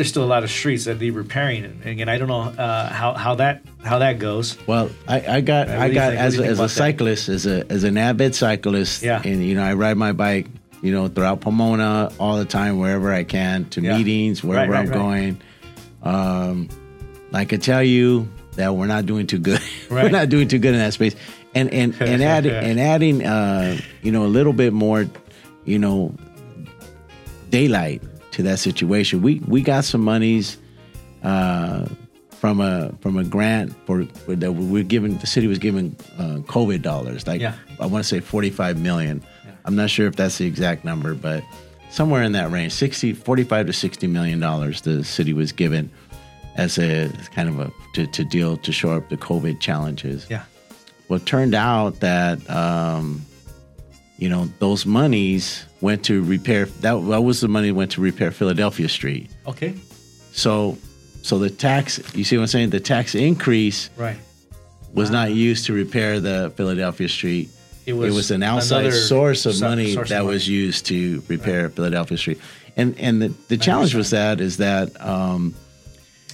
[0.00, 1.62] there's still a lot of streets that need repairing.
[1.62, 4.56] And again, I don't know uh, how, how that how that goes.
[4.66, 6.20] Well, I, I got I you got think?
[6.22, 6.68] As a, as a that?
[6.70, 9.20] cyclist, as a as an avid cyclist, Yeah.
[9.22, 10.46] and you know I ride my bike,
[10.80, 13.98] you know, throughout Pomona all the time, wherever I can, to Yeah.
[13.98, 14.98] meetings, wherever right, I'm right.
[14.98, 15.40] going.
[16.02, 16.68] Um,
[17.34, 19.60] I can tell you that we're not doing too good.
[19.90, 21.14] we're not doing too good in that space,
[21.54, 25.04] and and and adding and adding, uh, you know, a little bit more,
[25.66, 26.14] you know,
[27.50, 29.22] daylight to that situation.
[29.22, 30.58] We we got some monies
[31.22, 31.86] uh,
[32.30, 35.16] from a from a grant for, for that we're giving.
[35.18, 37.26] The city was giving uh, COVID dollars.
[37.26, 37.54] Like Yeah.
[37.78, 39.22] I want to say forty five million.
[39.64, 41.44] I'm not sure if that's the exact number, but
[41.90, 45.90] somewhere in that range, 60, 45 to sixty million dollars the city was given
[46.56, 50.26] as a as kind of a to, to deal to shore up the COVID challenges.
[50.30, 50.44] Yeah.
[51.08, 53.26] Well, it turned out that um,
[54.20, 56.66] you know those monies went to repair.
[56.84, 59.30] That, that was the money that went to repair Philadelphia Street.
[59.46, 59.74] Okay.
[60.32, 60.78] So,
[61.22, 61.98] so the tax.
[62.14, 62.70] You see what I'm saying?
[62.70, 64.18] The tax increase Right.
[64.94, 67.48] was not used to repair the Philadelphia Street.
[67.86, 70.34] It It was was, an outside source of money source of that money.
[70.34, 72.38] was used to repair Philadelphia Street.
[72.76, 75.54] And and the, the challenge was that is that um,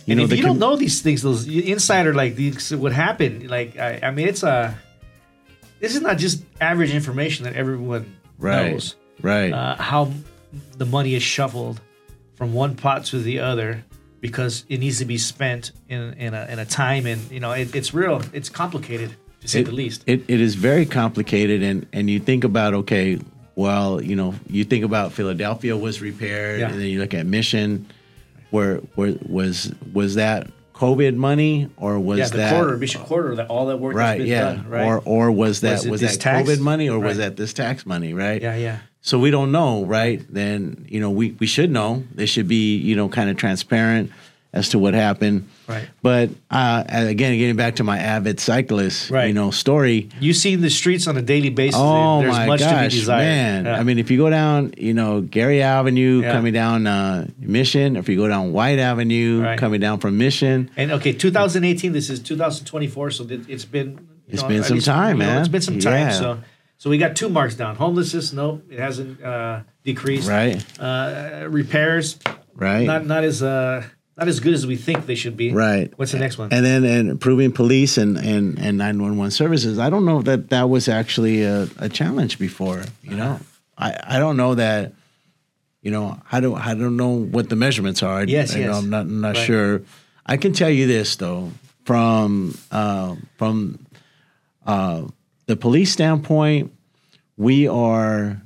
[0.05, 2.93] you and know if the you don't know these things, those insider like these what
[2.93, 3.49] happened.
[3.49, 4.77] Like I, I mean, it's a.
[5.81, 8.97] This is not just average information that everyone right knows.
[9.23, 10.11] right Uh, how
[10.79, 11.81] the money is shuffled
[12.35, 13.85] from one pot to the other
[14.21, 17.53] because it needs to be spent in in a, in a time and you know
[17.53, 18.23] it, it's real.
[18.33, 20.03] It's complicated to say it, the least.
[20.07, 23.19] It, it is very complicated, and and you think about okay,
[23.55, 26.71] well, you know, you think about Philadelphia was repaired, Yeah.
[26.71, 27.87] and then you look at Mission,
[28.51, 33.35] where where was was that COVID money or was yeah, the that quarter, Bishop quarter,
[33.37, 34.19] that all that work right?
[34.19, 34.85] been Yeah, done, right?
[34.85, 36.47] or or was that it was, that tax?
[36.47, 38.13] COVID money or was that this tax money?
[38.13, 38.43] Right?
[38.43, 38.79] yeah, yeah.
[39.01, 40.23] So we don't know, right?
[40.29, 42.05] Then you know we we should know.
[42.15, 44.13] They should be you know kind of transparent
[44.57, 45.49] as to what happened.
[45.69, 45.89] Right.
[46.03, 49.27] But uh, again, getting back to my avid cyclist, Right.
[49.29, 50.09] you know, story.
[50.21, 51.79] You see the streets on a daily basis.
[51.79, 53.19] Oh There's my much to be gosh, desired.
[53.19, 53.65] man!
[53.67, 53.79] Yeah.
[53.79, 56.33] I mean, if you go down, you know, Gary Avenue Yeah.
[56.33, 59.59] coming down uh, Mission, if you go down White Avenue Right.
[59.59, 61.93] coming down from Mission, And okay, 2018.
[61.93, 63.89] This is 2024, so it- it's been.
[64.29, 65.39] you It's know, been some time, you know, man.
[65.41, 65.93] It's been some time.
[66.09, 66.11] Yeah.
[66.11, 66.39] So,
[66.79, 67.77] so we got two marks down.
[67.77, 70.29] Homelessness, no, it hasn't uh, decreased.
[70.29, 72.19] right, Uh, repairs,
[72.55, 73.83] right, not not as uh,
[74.17, 75.53] not as good as we think they should be.
[75.53, 75.93] right.
[75.97, 76.49] What's the next one?
[76.53, 79.79] And then and improving police and and and nine one one services.
[79.79, 82.83] I don't know that that was actually a, a challenge before.
[83.03, 83.43] You know, Uh-huh.
[84.07, 84.93] I I don't know that.
[85.83, 88.21] You know, I don't I don't know what the measurements are.
[88.21, 88.79] I- Yes, you know, yes.
[88.83, 89.47] I'm not I'm not Right.
[89.47, 89.83] sure.
[90.25, 91.53] I can tell you this though,
[91.85, 93.79] from uh, from
[94.67, 95.03] uh,
[95.47, 96.73] the police standpoint,
[97.37, 98.41] we are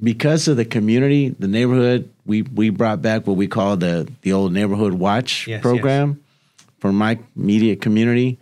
[0.00, 2.08] because of the community, the neighborhood.
[2.26, 6.22] We we brought back what we call the the old neighborhood watch Yes, program
[6.78, 8.38] for my media community.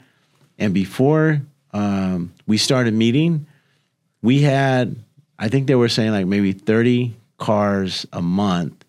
[0.58, 1.42] And before
[1.72, 3.46] um, we started meeting,
[4.20, 4.96] we had
[5.38, 8.84] I think they were saying like maybe thirty cars a month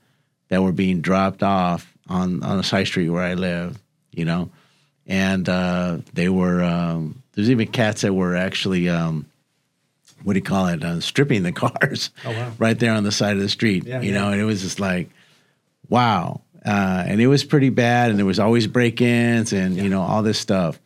[0.49, 3.79] that were being dropped off on on a side street where I live.
[4.11, 4.51] You know,
[5.07, 9.25] and uh, they were um, there's even cats that were actually um,
[10.23, 12.51] what do you call it uh, stripping the cars Oh, wow.
[12.57, 14.19] right there on the side of the street Yeah, you yeah.
[14.19, 15.09] know and it was just like
[15.89, 20.01] wow uh, and it was pretty bad and there was always break-ins and you know
[20.01, 20.79] all this stuff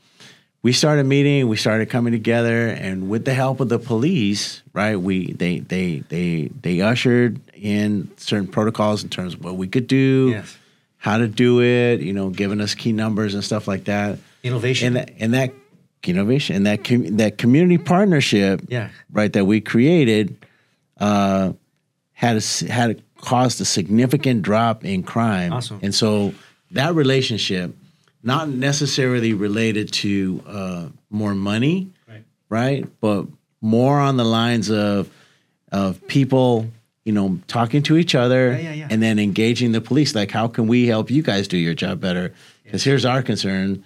[0.63, 4.95] we started meeting we started coming together and with the help of the police right
[4.97, 9.87] we they they they they ushered in certain protocols in terms of what we could
[9.87, 10.57] do Yes.
[10.97, 14.87] how to do it you know giving us key numbers and stuff like that Innovation.
[14.87, 15.53] and that, and that
[16.09, 18.89] innovation and that com- that community partnership Yeah.
[19.11, 20.35] right that we created
[20.99, 21.53] uh,
[22.13, 25.53] had a had caused a significant drop in crime.
[25.53, 25.79] Awesome.
[25.81, 26.33] And so
[26.71, 27.75] that relationship,
[28.23, 32.23] not necessarily related to uh, more money, Right.
[32.49, 32.85] right?
[33.01, 33.25] But
[33.61, 35.09] more on the lines of
[35.71, 36.67] of people,
[37.05, 38.87] you know, talking to each other Yeah, yeah, yeah.
[38.89, 40.15] and then engaging the police.
[40.15, 42.33] Like, how can we help you guys do your job better?
[42.63, 43.83] Because here's our concern.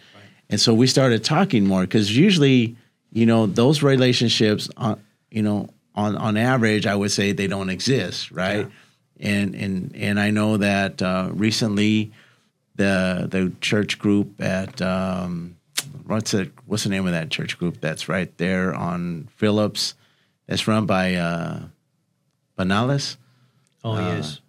[0.52, 2.76] And so we started talking more because usually,
[3.14, 7.70] you know, those relationships, on, you know, on on average, I would say they don't
[7.70, 8.68] exist, right?
[9.20, 12.12] And and and I know that uh, recently,
[12.76, 15.56] the the church group at um,
[16.06, 16.52] what's it?
[16.66, 19.96] What's the name of that church group that's right there on Phillips?
[20.48, 21.62] That's run by uh,
[22.58, 23.16] Banales.
[23.86, 24.40] Oh yes.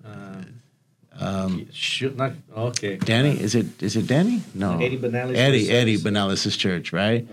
[1.22, 2.32] Um, should not.
[2.56, 2.96] Okay.
[2.96, 4.42] Danny, is it is it Danny?
[4.54, 4.96] No, Eddie
[5.36, 5.96] Eddie Eddie
[6.56, 7.26] church, right?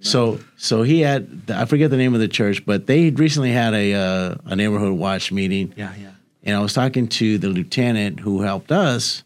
[0.00, 3.74] So so he had I forget the name of the church, but they recently had
[3.74, 6.10] a uh, a neighborhood watch meeting, Yeah, yeah.
[6.44, 9.24] and I was talking to the lieutenant who helped us,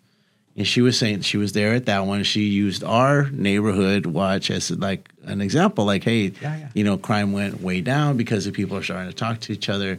[0.56, 2.22] and she was saying she was there at that one.
[2.22, 6.68] She used our neighborhood watch as like an example, like, hey, Yeah, yeah.
[6.72, 9.68] you know, crime went way down because the people are starting to talk to each
[9.68, 9.98] other,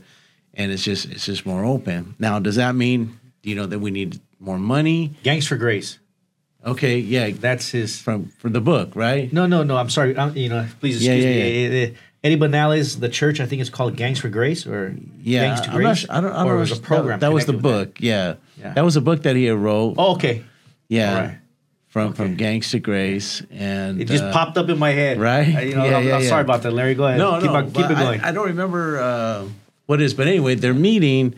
[0.56, 2.16] and it's just it's just more open.
[2.18, 5.14] Now, does that mean you know that we need more money?
[5.24, 6.00] Gangs for Grace.
[6.64, 8.00] Okay, yeah, That's his.
[8.00, 9.34] from from the book, right?
[9.34, 9.78] No, no, no.
[9.78, 10.16] I'm sorry.
[10.16, 11.66] I'm, you know, please excuse yeah, me.
[11.66, 15.42] Eh, eh, Eddie Banales, the church, I think it's called Gangs for Grace or Yeah,
[15.48, 16.06] Gangs to I'm Grace.
[16.08, 16.32] I don't.
[16.32, 17.20] I don't or it was a program.
[17.20, 18.00] That, that was the book.
[18.00, 18.36] Yeah.
[18.60, 18.74] Yeah.
[18.74, 19.96] that was a book that he wrote.
[19.98, 20.44] Oh, okay.
[20.88, 21.38] yeah, right.
[21.88, 25.20] from from Gangs to Grace, and It just uh, popped up in my head.
[25.20, 25.56] right?
[25.56, 26.30] Uh, You know, Yeah, I'm, yeah, I'm yeah.
[26.30, 26.94] sorry about that, Larry.
[26.94, 27.18] Go ahead.
[27.18, 28.22] No, keep no, on, keep it going.
[28.22, 29.48] I, I don't remember uh,
[29.88, 31.34] what it is, but anyway, they're meeting,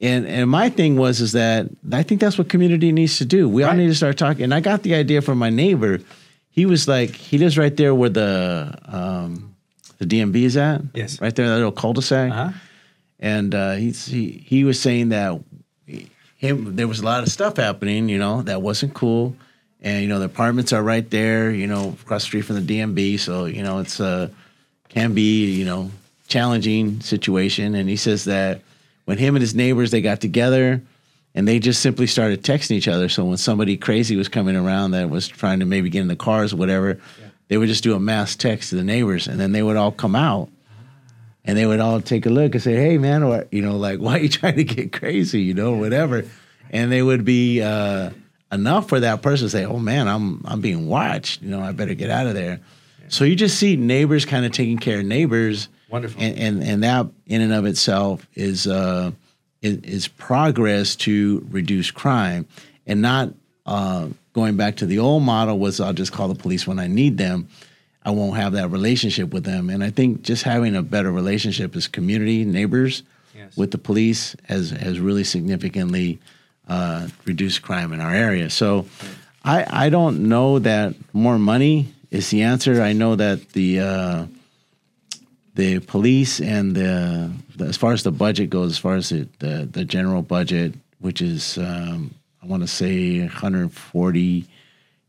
[0.00, 3.48] and and my thing was is that I think that's what community needs to do.
[3.48, 4.44] We all need to start talking.
[4.44, 6.00] And I got the idea from my neighbor.
[6.50, 9.56] He was like, he lives right there where the um,
[9.98, 10.82] the DMV is at.
[10.94, 11.20] Yes.
[11.20, 12.30] right there, that little cul-de-sac.
[12.30, 12.52] uh-huh.
[13.20, 15.40] and uh, he's, he he was saying that
[16.36, 19.34] him there was a lot of stuff happening, you know, that wasn't cool,
[19.80, 22.78] and you know the apartments are right there, you know, across the street from the
[22.78, 24.28] DMV, so you know it's uh
[24.88, 25.90] can be you know
[26.28, 28.60] challenging situation, and he says that
[29.06, 30.82] when him and his neighbors they got together.
[31.34, 33.10] And they just simply started texting each other.
[33.10, 36.16] So when somebody crazy was coming around that was trying to maybe get in the
[36.16, 36.98] cars or whatever,
[37.48, 39.92] they would just do a mass text to the neighbors, and then they would all
[39.92, 40.48] come out
[41.46, 43.98] and they would all take a look and say, "Hey, man," or you know, like,
[44.00, 46.24] "Why are you trying to get crazy?" You know, whatever.
[46.70, 48.10] And they would be uh,
[48.50, 51.42] enough for that person to say, "Oh man, I'm I'm being watched.
[51.42, 52.60] You know, I better get out of there."
[53.08, 56.20] So you just see neighbors kind of taking care of neighbors, Wonderful.
[56.22, 59.12] and and, and that in and of itself is uh,
[59.62, 62.46] is, is progress to reduce crime,
[62.86, 63.32] and not
[63.66, 66.86] uh, going back to the old model was I'll just call the police when I
[66.86, 67.48] need them.
[68.04, 69.68] I won't have that relationship with them.
[69.68, 73.02] And I think just having a better relationship as community neighbors
[73.36, 73.54] Yes.
[73.56, 76.18] with the police has has really significantly
[76.68, 78.48] uh, reduced crime in our area.
[78.48, 78.86] So
[79.44, 82.82] I I don't know that more money is the answer.
[82.82, 84.26] I know that the uh,
[85.54, 89.28] the police and the, the as far as the budget goes, as far as the
[89.38, 94.44] the, the general budget, which is um, I want to say 140,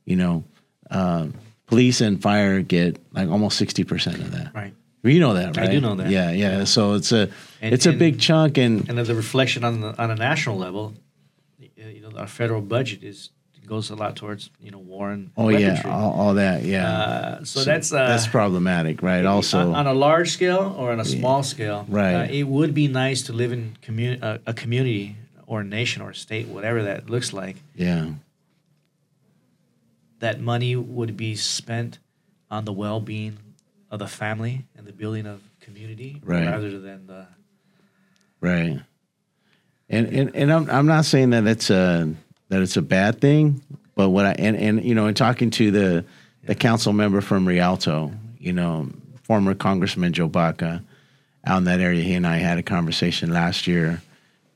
[0.05, 0.43] you know,
[0.91, 1.27] uh,
[1.67, 4.53] police and fire get like almost 60 percent of that.
[4.53, 4.73] Right.
[5.03, 5.69] You know that, right?
[5.69, 6.09] I do know that.
[6.09, 6.65] Yeah, yeah.
[6.65, 7.29] So it's a
[7.61, 10.57] And- it's a and- big chunk, and And the reflection on the, on a national
[10.57, 10.95] level,
[11.59, 13.29] you know, our federal budget is
[13.67, 16.89] goes a lot towards you know war and oh yeah, all, all that, yeah.
[16.89, 19.25] Uh, so, that's uh, that's problematic, right?
[19.25, 22.15] Also, on, on a large scale or on a small scale, Right.
[22.15, 26.01] Uh, it would be nice to live in community, uh, a community or a nation
[26.01, 27.57] or a state, whatever that looks like.
[27.75, 28.11] yeah,
[30.19, 31.99] That money would be spent
[32.49, 33.37] on the well-being
[33.91, 36.47] of the family and the building of community, Right.
[36.47, 37.27] rather than the
[38.41, 38.79] right.
[39.89, 42.13] And and and I'm I'm not saying that it's a
[42.49, 43.61] that it's a bad thing,
[43.95, 46.05] but what I and and you know, in talking to the
[46.45, 48.89] the council member from Rialto, you know,
[49.23, 50.81] former Congressman Joe Baca,
[51.45, 54.01] out in that area, he and I had a conversation last year,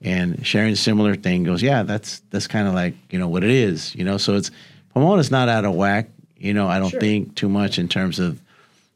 [0.02, 1.44] and sharing a similar thing.
[1.44, 4.18] Goes, yeah, that's that's kind of like you know what it is, you know.
[4.18, 4.52] So it's
[4.96, 6.68] Pomona's not out of whack, you know.
[6.68, 7.00] I don't Sure.
[7.00, 8.40] think too much in terms of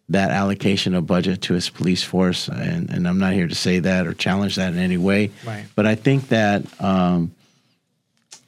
[0.10, 3.80] that allocation of budget to its police force, and, and I'm not here to say
[3.80, 5.32] that or challenge that in any way.
[5.46, 5.66] Right.
[5.74, 7.34] But I think that um,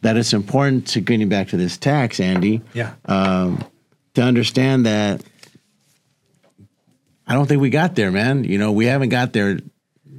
[0.07, 3.61] that it's important to getting back to this tax, Andy, yeah um,
[4.13, 5.21] to understand that
[7.27, 8.45] I don't think we got there, man.
[8.45, 9.59] You know, we haven't got there,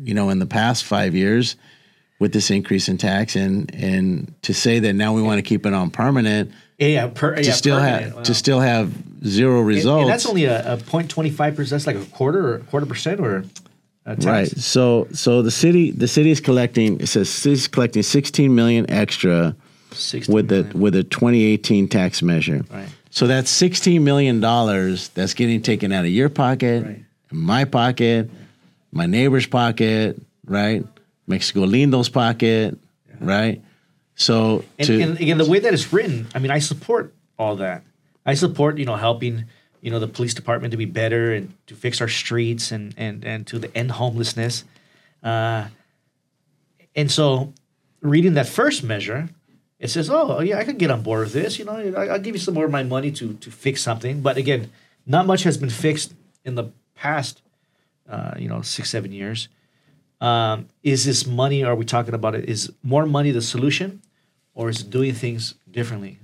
[0.02, 1.56] you know, in the past five years
[2.18, 5.64] with this increase in tax, and and to say that now we want to keep
[5.64, 8.22] it on permanent yeah per, to yeah, still have wow.
[8.24, 8.92] to still have
[9.24, 10.02] zero And- results.
[10.02, 11.70] And, that's only a, a 0.25 percent.
[11.70, 13.46] That's like a quarter or a quarter percent, or
[14.04, 14.26] tax.
[14.26, 14.48] Right.
[14.48, 17.00] So so the city the city is collecting.
[17.00, 19.67] It says city's collecting 16 million extra 60
[20.28, 20.80] with the million.
[20.80, 22.64] with the 2018 tax measure.
[22.70, 22.88] Right.
[23.10, 27.04] So that's 16 million dollars that's getting taken out of your pocket, Right.
[27.30, 28.30] my pocket,
[28.92, 30.84] my neighbor's pocket, right?
[31.26, 32.78] Mexico Lindo's pocket,
[33.20, 33.62] right?
[34.14, 37.56] So And, to and again, the way that it's written, I mean, I support all
[37.56, 37.82] that.
[38.26, 39.44] I support, you know, helping,
[39.80, 43.24] you know, the police department to be better and to fix our streets and and
[43.24, 44.64] and to the end homelessness.
[45.22, 45.68] Uh,
[46.94, 47.52] and so,
[48.00, 49.28] reading that first measure,
[49.78, 51.58] it says, "Oh, yeah, I can get on board with this.
[51.58, 54.36] You know, I'll give you some more of my money to to fix something." But
[54.36, 54.70] again,
[55.06, 56.14] not much has been fixed
[56.44, 57.42] in the past,
[58.08, 59.48] uh, you know, six seven years.
[60.20, 61.62] Um, is this money?
[61.62, 62.48] Are we talking about it?
[62.48, 64.02] Is more money the solution,
[64.54, 66.18] or is doing things differently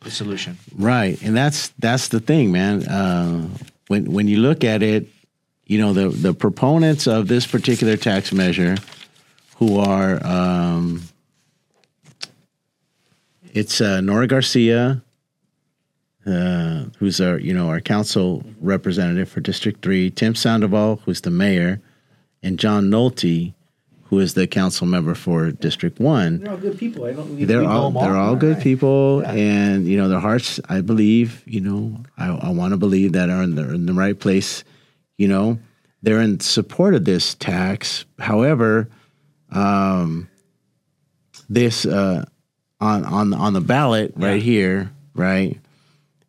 [0.00, 0.58] the solution?
[0.76, 2.86] Right, and that's that's the thing, man.
[2.86, 3.48] Uh,
[3.88, 5.08] when when you look at it,
[5.66, 8.76] you know the the proponents of this particular tax measure,
[9.56, 11.02] who are um,
[13.52, 15.02] it's uh, Nora Garcia,
[16.26, 21.30] uh, who's our you know our council representative for District Three, Tim Sandoval, who's the
[21.30, 21.80] mayor,
[22.42, 23.54] and John Nolte,
[24.04, 27.04] who is the council member for District One They're all good people.
[27.04, 27.46] I don't.
[27.46, 30.58] they're all they're all good people, and you know their hearts.
[30.68, 33.94] I believe, you know, I, I want to believe that are in the in the
[33.94, 34.64] right place.
[35.18, 35.58] You know,
[36.02, 38.06] they're in support of this tax.
[38.18, 38.88] However,
[39.50, 40.28] um,
[41.48, 42.24] this uh,
[42.82, 44.42] on on on the ballot right Yeah.
[44.42, 45.58] here, right.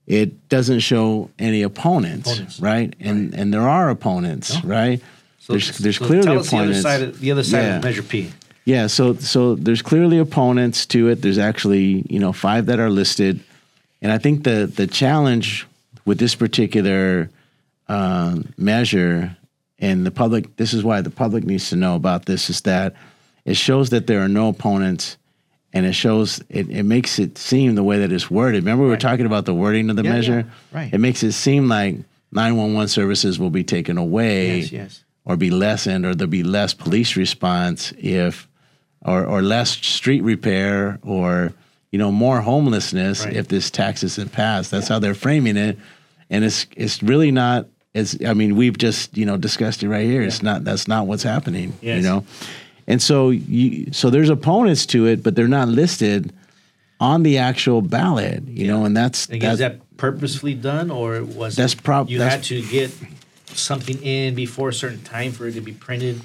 [0.06, 2.60] It doesn't show any opponents, Opponents.
[2.60, 2.94] right?
[3.00, 5.02] And and there are opponents, right?
[5.40, 6.84] So, there's there's so clearly tell us opponents.
[6.84, 7.78] The other side, of, the other side Yeah.
[7.78, 8.32] of Measure P.
[8.66, 11.22] Yeah, so so there's clearly opponents to it.
[11.22, 13.40] There's actually you know five that are listed,
[14.02, 15.66] and I think the the challenge
[16.06, 17.30] with this particular
[17.90, 19.36] uh, measure
[19.80, 20.56] and the public.
[20.58, 22.94] This is why the public needs to know about this is that
[23.46, 25.18] it shows that there are no opponents,
[25.74, 28.64] and it shows it, it makes it seem the way that it's worded.
[28.64, 29.02] Remember we were Right.
[29.02, 30.46] talking about the wording of the Yeah, measure.
[30.72, 30.94] yeah, right.
[30.94, 31.98] It makes it seem like
[32.32, 35.04] 911 services will be taken away Yes, yes.
[35.26, 38.48] or be lessened or there'll be less police response if
[39.02, 41.54] or or less street repair or
[41.92, 43.36] you know more homelessness Right.
[43.36, 45.78] if this tax isn't passed that's how they're framing it
[46.30, 50.06] and it's it's really not it's i mean we've just you know discussed it right
[50.06, 51.98] here it's not that's not what's happening Yes.
[51.98, 52.24] you know
[52.88, 56.34] and so you so there's opponents to it but they're not listed
[57.00, 61.24] on the actual ballot you know and that's Again, is that's- that purposefully done, or
[61.24, 62.92] was That's it prob- you that's- had to get
[63.54, 66.20] something in before a certain time for it to be printed?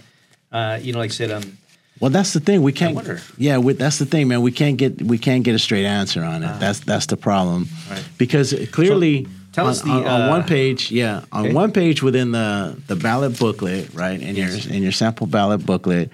[0.50, 1.58] Uh, you know, like I said, um,
[2.00, 2.62] Well, that's the thing.
[2.62, 2.98] We can't.
[3.36, 4.40] Yeah, we, that's the thing, man.
[4.42, 6.58] We can't get we can't get a straight answer on it.
[6.58, 7.68] that's that's the problem.
[7.90, 8.02] Right.
[8.16, 11.54] Because clearly, tell on, us the, on, on uh, one page, yeah, on okay.
[11.54, 14.64] one page within the the ballot booklet, right, in Yes.
[14.64, 16.10] your in your sample ballot booklet,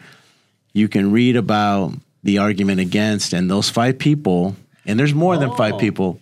[0.74, 4.56] you can read about the argument against, and those five people,
[4.86, 6.20] and there's more than five people.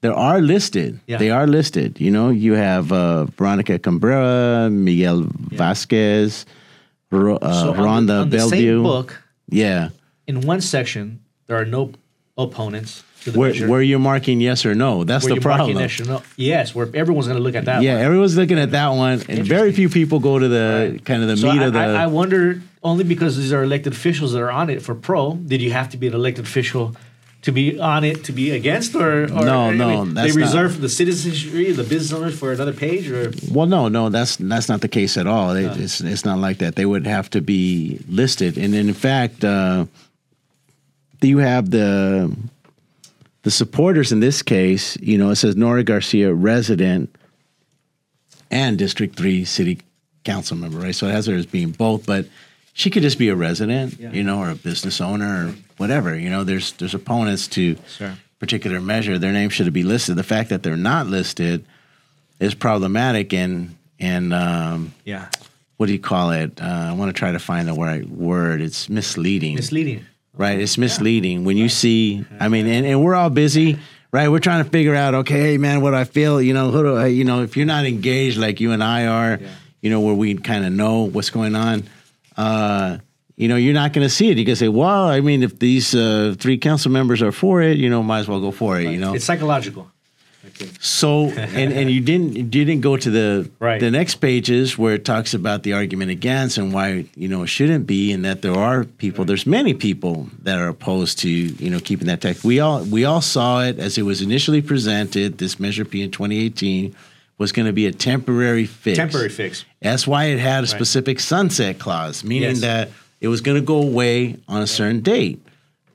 [0.00, 0.98] There are listed.
[1.06, 1.18] Yeah.
[1.18, 2.00] They are listed.
[2.00, 6.44] You know, you have uh, Veronica Cabrera, Miguel Vasquez,
[7.12, 8.76] Ro- uh, so on the- Rhonda on the Bellevue.
[8.78, 9.90] same book, Yeah.
[10.26, 11.92] in one section, there are no
[12.36, 15.04] opponents to the Where, where you're marking yes or no.
[15.04, 15.76] That's Where the you're problem.
[15.78, 16.22] yes no.
[16.36, 17.82] Yes, where everyone's going to look at that.
[17.82, 18.02] Yeah, one.
[18.04, 21.36] everyone's looking at that one, and very few people go to the kind of the
[21.36, 21.78] So meat I, of the.
[21.78, 25.34] I, I wonder only because these are elected officials that are on it for pro.
[25.34, 26.96] Did you have to be an elected official
[27.42, 30.36] to be on it to be against, or, or No, I no, mean, they not-
[30.36, 34.68] reserve the citizenry, the business owners for another page, or well, no, no, that's that's
[34.68, 35.50] not the case at all.
[35.56, 36.76] It, it's it's not like that.
[36.76, 39.86] They would have to be listed, and in fact, uh,
[41.20, 42.34] you have the
[43.42, 44.96] the supporters in this case.
[45.00, 47.12] You know, it says Nora Garcia, resident,
[48.52, 49.80] and District Three City
[50.24, 50.94] Council member, right?
[50.94, 52.26] So it has her as being both, but
[52.72, 54.12] she could just be a resident, Yeah.
[54.12, 56.16] you know, or a business owner or whatever.
[56.16, 58.14] You know, there's there's opponents to Sure.
[58.38, 59.18] particular measure.
[59.18, 60.16] Their name should be listed.
[60.16, 61.64] The fact that they're not listed
[62.40, 65.28] is problematic and and um, yeah,
[65.76, 66.60] what do you call it?
[66.60, 68.60] Uh, I want to try to find the right word.
[68.60, 70.04] It's misleading, misleading.
[70.36, 70.58] right?
[70.58, 72.24] It's misleading when you see.
[72.40, 73.78] I mean, and, and we're all busy,
[74.10, 74.28] right?
[74.28, 75.14] We're trying to figure out.
[75.14, 76.42] Okay, hey man, what do I feel?
[76.42, 77.06] You know, who do I?
[77.08, 79.48] You know, if you're not engaged like you and I are, Yeah.
[79.82, 81.84] you know, where we kind of know what's going on.
[82.36, 82.98] Uh,
[83.36, 84.38] you know, you're not going to see it.
[84.38, 87.76] You can say, "Well, I mean, if these uh, three council members are for it,
[87.78, 89.90] you know, might as well go for it." You know, It's psychological.
[90.44, 90.68] Okay.
[90.80, 93.78] so and and you didn't you didn't go to the Right.
[93.80, 97.46] the next pages where it talks about the argument against and why you know it
[97.46, 101.70] shouldn't be and that there are people there's many people that are opposed to you
[101.70, 102.42] know keeping that tax.
[102.42, 105.38] We all we all saw it as it was initially presented.
[105.38, 106.94] This Measure P in 2018
[107.42, 108.96] was going to be a temporary fix.
[108.96, 109.64] Temporary fix.
[109.80, 112.60] That's why it had a specific sunset clause, meaning Yes.
[112.60, 112.90] that
[113.20, 115.44] it was going to go away on a certain date,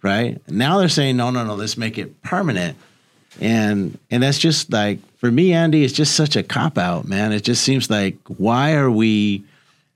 [0.02, 0.40] right?
[0.50, 2.78] Now they're saying, no, no, no, let's make it permanent.
[3.40, 7.32] And and that's just like for me, Andy, it's just such a cop out, man.
[7.32, 9.44] It just seems like why are we,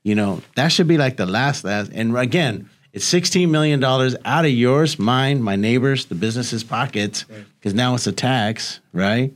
[0.04, 1.92] you know, that should be like the last last.
[1.94, 7.26] And again, it's sixteen million dollars out of yours, mine, my neighbors, the businesses' pockets,
[7.60, 9.34] because now it's a tax, right?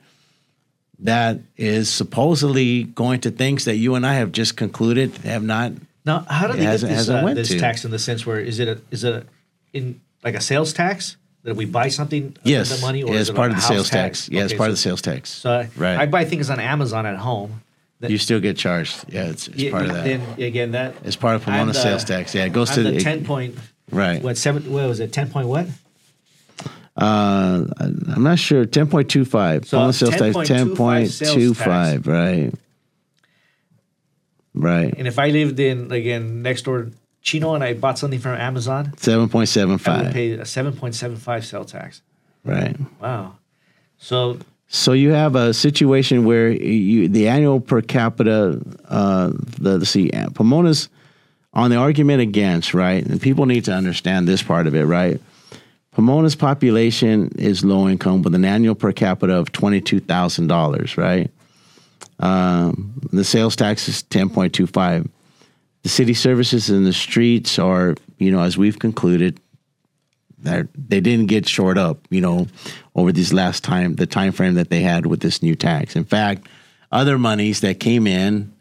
[1.00, 5.74] That is supposedly going to things that you and I have just concluded have not.
[6.06, 8.68] Now, how do they get this, uh, this tax in the sense where is it
[8.68, 9.26] a, is it a,
[9.74, 13.16] in like a sales tax that we buy something uh, Yes, the money or yeah,
[13.20, 14.30] is it's it part of the sales tax.
[14.30, 15.30] Yeah, it's Okay, part of the sales tax.
[15.30, 15.98] So Right.
[15.98, 17.62] I buy things on Amazon at home.
[18.02, 19.06] That, you still get charged.
[19.08, 20.04] Yeah, it's, it's yeah, part of that.
[20.04, 22.36] Then again, that it's part of Pomona the- sales tax.
[22.36, 23.56] Yeah, it goes to the the ten point
[23.90, 24.22] right.
[24.22, 25.68] what seven what was it ten point what
[26.96, 28.66] Uh, I'm not sure.
[28.66, 29.66] Ten point two five.
[29.68, 30.36] So sales tax.
[30.36, 32.08] 10.25 Ten point two five.
[32.08, 32.54] Right.
[34.54, 34.94] Right.
[34.98, 36.90] and if I lived in again next door
[37.22, 40.00] Chino and I bought something from Amazon seven point seven five.
[40.00, 42.02] I would pay a seven point seven five sales tax
[42.46, 42.78] Right.
[43.02, 43.34] wow
[43.98, 44.38] so
[44.68, 50.10] So you have a situation where you the annual per capita, uh, the, the see
[50.12, 50.88] Pomona's
[51.54, 55.20] on the argument against right, and people need to understand this part of it, right?
[55.96, 60.98] Pomona's population is low income with an annual per capita of twenty two thousand dollars,
[60.98, 61.32] right?
[62.20, 65.08] Um, the sales tax is ten point two five.
[65.84, 69.40] The city services in the streets are, you know, as we've concluded,
[70.40, 72.48] that they didn't get shored up, you know,
[72.96, 75.96] over this last time, the time frame that they had with this new tax.
[75.96, 76.48] In fact,
[76.92, 78.52] other monies that came in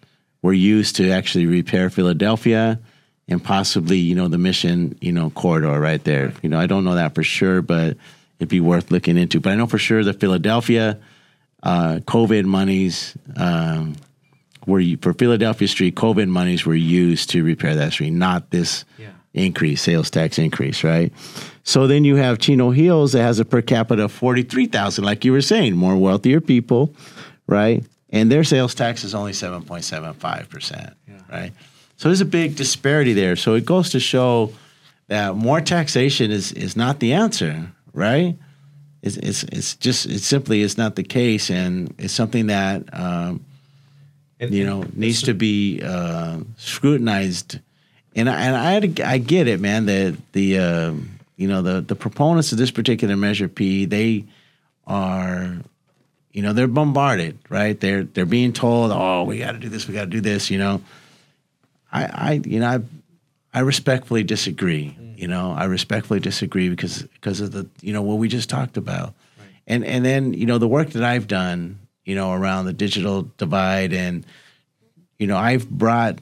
[0.42, 2.78] were used to actually repair Philadelphia
[3.28, 6.32] and possibly, you know, the Mission, you know, corridor right there.
[6.42, 7.96] You know, I don't know that for sure, but
[8.38, 9.40] it'd be worth looking into.
[9.40, 10.98] But I know for sure the Philadelphia
[11.62, 13.96] uh, COVID monies um,
[14.66, 15.94] were for Philadelphia Street.
[15.94, 19.08] COVID monies were used to repair that street, not this Yeah.
[19.32, 21.10] increase, sales tax increase, right?
[21.62, 25.04] So then you have Chino Hills that has a per capita of forty three thousand,
[25.04, 26.94] like you were saying, more wealthier people,
[27.46, 27.82] right?
[28.10, 30.92] And their sales tax is only seven point seven five percent,
[31.32, 31.52] right?
[31.96, 33.36] So there's a big disparity there.
[33.36, 34.52] So it goes to show
[35.08, 38.36] that more taxation is is not the answer, right?
[39.02, 43.44] It's it's, it's just it simply is not the case, and it's something that um,
[44.40, 47.58] you know needs to be uh, scrutinized.
[48.16, 49.86] And I, and I I get it, man.
[49.86, 54.24] That the um you know the the proponents of this particular measure P they
[54.86, 55.56] are
[56.32, 57.78] you know they're bombarded, right?
[57.78, 60.50] They're they're being told, oh, we got to do this, we got to do this.
[60.50, 60.82] You know,
[61.94, 62.80] I I you know I
[63.54, 64.96] I respectfully disagree.
[65.16, 68.76] You know, I respectfully disagree because because of the you know what we just talked
[68.76, 69.14] about,
[69.66, 73.30] and and then you know the work that I've done, you know, around the digital
[73.38, 74.26] divide, and
[75.18, 76.18] you know I've brought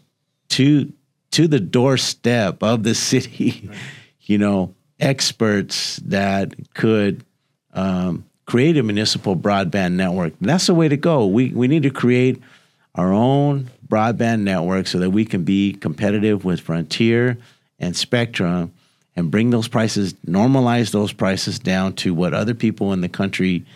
[0.50, 0.92] to
[1.32, 3.70] to the doorstep of the city,
[4.20, 7.24] you know, experts that could
[7.72, 10.34] um, create a municipal broadband network.
[10.42, 11.26] That's the way to go.
[11.26, 12.42] We we need to create
[12.94, 17.36] our own broadband network so that we can be competitive with Frontier
[17.78, 18.72] and Spectrum
[19.14, 23.66] and bring those prices, normalize those prices down to what other people in the country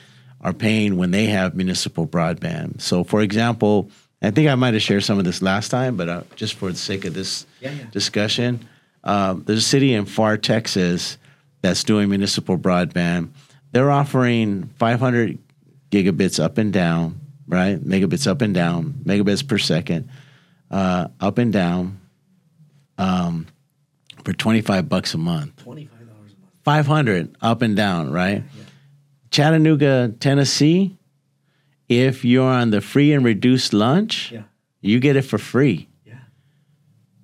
[0.41, 2.81] are paying when they have municipal broadband.
[2.81, 3.91] So, for example,
[4.23, 6.71] I think I might have shared some of this last time, but uh, just for
[6.73, 7.85] the sake of this Yeah, yeah.
[7.91, 8.67] discussion,
[9.05, 11.19] um, there's a city in Far Texas
[11.61, 13.29] that's doing municipal broadband.
[13.73, 15.39] They're offering 500
[15.91, 17.79] gigabits up and down, right?
[17.83, 20.09] Megabits up and down, megabits per second,
[20.71, 22.01] uh, up and down,
[22.99, 23.47] um,
[24.25, 25.57] for 25 bucks a month.
[25.63, 28.43] twenty five dollars a month 500 up and down, right?
[29.31, 30.97] Chattanooga, Tennessee,
[31.89, 34.43] if you're on the free and reduced lunch, yeah
[34.81, 35.89] you get it for free.
[36.05, 36.15] yeah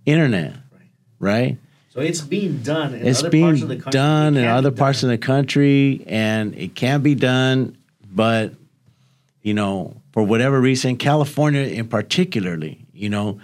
[0.04, 1.58] Internet, right right?
[1.90, 4.70] so it's being done in It's other being parts of the country done in other
[4.72, 5.10] parts done.
[5.10, 7.76] of the country, and it can be done,
[8.12, 8.52] but
[9.42, 13.40] you know, for whatever reason, California in particularly, you know,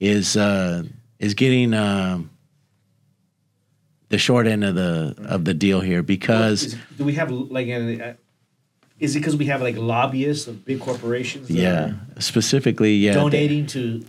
[0.00, 0.84] is uh,
[1.18, 2.30] is getting um,
[4.08, 6.62] the short end of the of the deal here because.
[6.62, 8.14] Is- do we have like an uh,
[8.98, 13.12] is it because we have like lobbyists of big corporations that Yeah, specifically, yeah.
[13.12, 14.02] donating to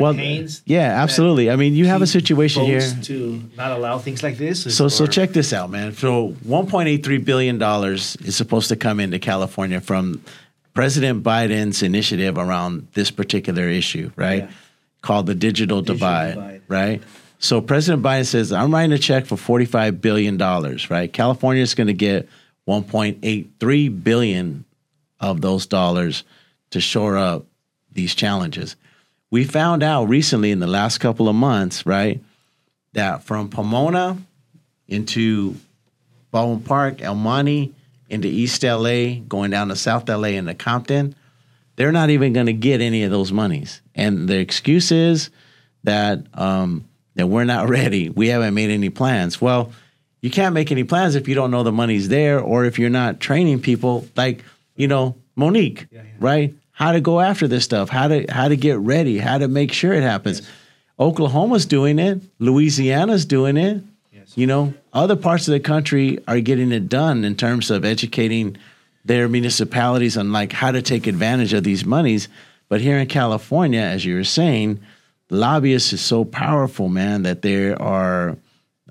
[0.00, 1.50] Well, campaigns yeah, absolutely.
[1.50, 2.80] I mean, you have a situation here.
[3.02, 5.92] to not allow things like this So, so check this out, man.
[5.94, 10.20] So, 1.83 billion dollars is supposed to come into California from
[10.74, 14.44] President Biden's initiative around this particular issue, right?
[14.44, 14.50] Yeah.
[15.02, 16.62] Called the digital, Digital divide, divide.
[16.68, 17.02] right?
[17.38, 21.12] So, President Biden says, "I'm writing a check for 45 billion dollars, right?
[21.12, 22.28] California is going to get
[22.66, 24.64] 1.83 billion
[25.20, 26.24] of those dollars
[26.70, 27.44] to shore up
[27.92, 28.76] these challenges.
[29.30, 32.22] We found out recently in the last couple of months, right,
[32.94, 34.16] that from Pomona
[34.88, 35.56] into
[36.30, 37.72] Baldwin Park, El Monte,
[38.08, 41.14] into East LA, going down to South LA into Compton,
[41.76, 43.80] they're not even going to get any of those monies.
[43.94, 45.30] And the excuse is
[45.84, 46.84] that um,
[47.14, 48.10] that we're not ready.
[48.10, 49.40] We haven't made any plans.
[49.40, 49.72] Well,
[50.20, 52.90] you can't make any plans if you don't know the money's there or if you're
[52.90, 54.42] not training people like,
[54.76, 56.10] you know, Monique, yeah, yeah.
[56.18, 56.54] right?
[56.70, 59.72] How to go after this stuff, how to how to get ready, how to make
[59.72, 60.40] sure it happens.
[60.40, 60.50] Yes.
[60.98, 63.82] Oklahoma's doing it, Louisiana's doing it.
[64.36, 68.56] You know, other parts of the country are getting it done in terms of educating
[69.04, 72.28] their municipalities on like how to take advantage of these monies.
[72.68, 74.80] But here in California, as you were saying,
[75.30, 78.36] lobbyists is so powerful, man, that there are,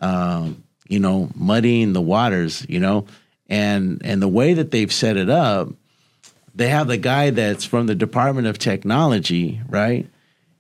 [0.02, 3.06] um, you know, muddying the waters, you know,
[3.50, 5.70] and and the way that they've set it up,
[6.56, 10.08] they have the guy that's from the Department of Technology, right?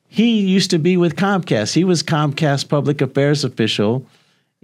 [0.07, 1.73] He used to be with Comcast.
[1.73, 4.05] He was Comcast public affairs official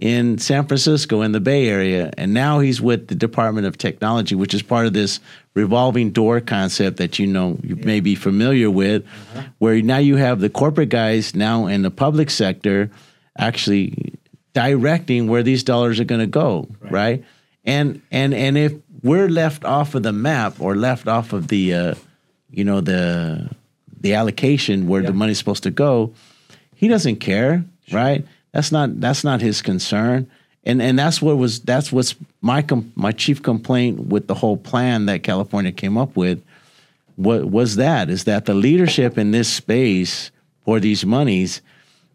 [0.00, 4.34] in San Francisco in the Bay Area, and now he's with the Department of Technology,
[4.34, 5.20] which is part of this
[5.52, 7.84] revolving door concept that you know you yeah.
[7.84, 9.42] may be familiar with, uh-huh.
[9.58, 12.90] where now you have the corporate guys now in the public sector
[13.36, 14.14] actually
[14.54, 16.92] directing where these dollars are going to go, right.
[16.92, 17.24] right?
[17.66, 18.72] And and and if
[19.02, 21.94] we're left off of the map or left off of the uh,
[22.48, 23.50] you know the
[24.00, 26.14] the allocation where the money's supposed to go,
[26.74, 27.98] he doesn't care, sure.
[27.98, 28.26] right?
[28.52, 30.30] That's not that's not his concern.
[30.64, 34.56] And and that's what was that's what's my com- my chief complaint with the whole
[34.56, 36.42] plan that California came up with.
[37.16, 40.30] What was that is that the leadership in this space
[40.64, 41.62] for these monies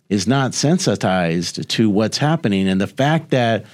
[0.09, 3.65] is not sensitized to what's happening and the fact that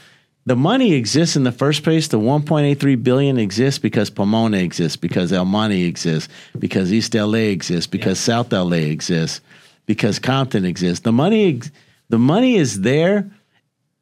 [0.45, 2.07] the money exists in the first place.
[2.07, 7.87] The 1.83 billion exists because Pomona exists, because El Monte exists, because East LA exists,
[7.87, 8.35] because yeah.
[8.35, 9.41] South LA exists,
[9.85, 11.03] because Compton exists.
[11.03, 11.71] The money ex-
[12.11, 13.31] the money is there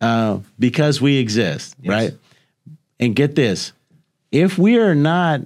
[0.01, 1.89] uh, because we exist, yes.
[1.89, 2.13] right?
[2.99, 3.71] And get this
[4.31, 5.41] if we are not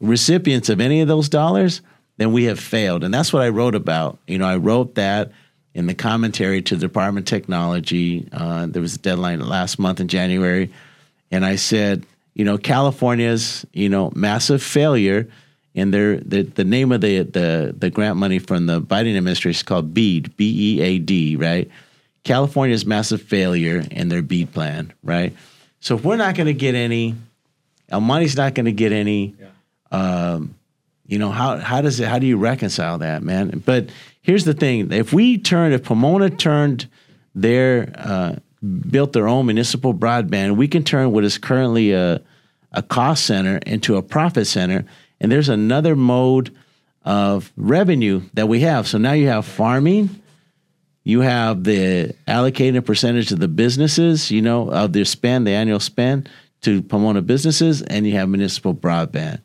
[0.00, 1.80] recipients of any of those dollars,
[2.16, 3.04] then we have failed.
[3.04, 4.18] And that's what I wrote about.
[4.26, 5.32] You know, I wrote that
[5.74, 8.28] in the commentary to the Department of Technology.
[8.32, 10.72] Uh, there was a deadline last month in January.
[11.30, 15.28] And I said, you know, California's, you know, massive failure
[15.74, 19.58] and their the, the name of the, the the grant money from the Biden administration
[19.58, 21.70] is called BEAD, B E A D, right?
[22.22, 25.34] California's massive failure in their BEAD plan, right?
[25.80, 27.14] So if we're not going to get any,
[27.90, 29.34] El Monte's not going to get any.
[29.38, 29.48] Yeah.
[29.90, 30.54] Um,
[31.06, 33.62] you know how how does it how do you reconcile that, man?
[33.64, 33.90] But
[34.22, 36.88] here's the thing: if we turn, if Pomona turned
[37.34, 38.36] their uh,
[38.88, 42.22] built their own municipal broadband, we can turn what is currently a
[42.72, 44.84] a cost center into a profit center
[45.20, 46.54] and there's another mode
[47.04, 48.88] of revenue that we have.
[48.88, 50.22] So now you have farming,
[51.02, 55.80] you have the allocated percentage of the businesses, you know, of their spend, the annual
[55.80, 56.28] spend
[56.62, 59.40] to Pomona businesses, and you have municipal broadband.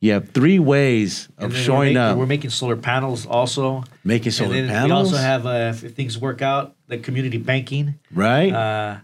[0.00, 2.18] You have three ways of showing we're up.
[2.18, 3.84] We're making solar panels also.
[4.04, 4.86] Making solar panels.
[4.86, 7.98] We also have, uh, if things work out, the community banking.
[8.10, 8.52] Right.
[8.52, 8.98] Uh,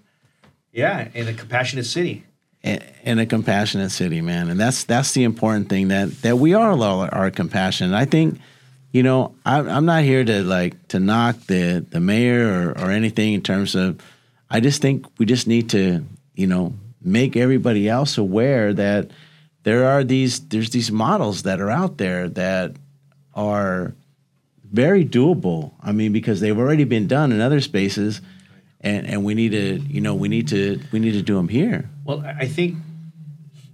[0.73, 2.26] yeah, in a compassionate city
[2.67, 4.49] in a compassionate city, man.
[4.49, 7.95] And that's that's the important thing that that we are all are compassionate.
[7.95, 8.41] I think,
[8.93, 12.91] you know, I, I'm not here to like to knock the the mayor or, or
[12.91, 14.01] anything in terms of.
[14.49, 16.05] I just think we just need to,
[16.35, 19.11] you know, make everybody else aware that
[19.65, 22.73] there are these there's these models that are out there that
[23.35, 23.95] are
[24.73, 25.73] very doable.
[25.83, 28.21] I mean, because they've already been done in other spaces
[28.81, 31.49] and and we need to you know we need to we need to do them
[31.49, 31.91] here.
[32.05, 32.77] Well i think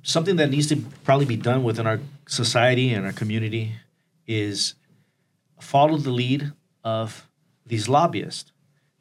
[0.02, 3.72] something that needs to probably be done within our society and our community
[4.26, 4.74] is
[5.60, 6.52] follow the lead
[6.84, 7.28] of
[7.66, 8.52] these lobbyists.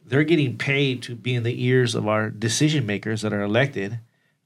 [0.05, 3.99] They're getting paid to be in the ears of our decision makers that are elected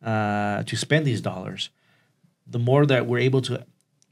[0.03, 1.69] uh, to spend these dollars.
[2.47, 3.65] The more that we're able to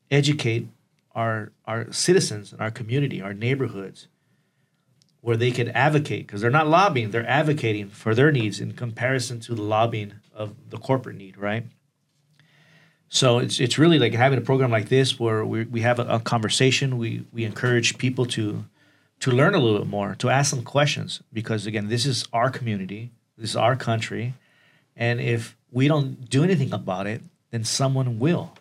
[0.10, 0.68] educate
[1.16, 4.08] our our citizens and our community our neighborhoods
[5.24, 9.40] where they could advocate because they're not lobbying, they're advocating for their needs in comparison
[9.40, 11.66] to the lobbying of the corporate need, right?
[13.08, 16.06] So it's it's really like having a program like this where we, we have a,
[16.16, 16.98] a conversation.
[16.98, 18.66] We we encourage people to
[19.22, 22.50] to learn a little bit more, to ask some questions because again, this is our
[22.50, 24.34] community, this is our country,
[24.98, 27.22] and if we don't do anything about it,
[27.52, 28.56] then someone will,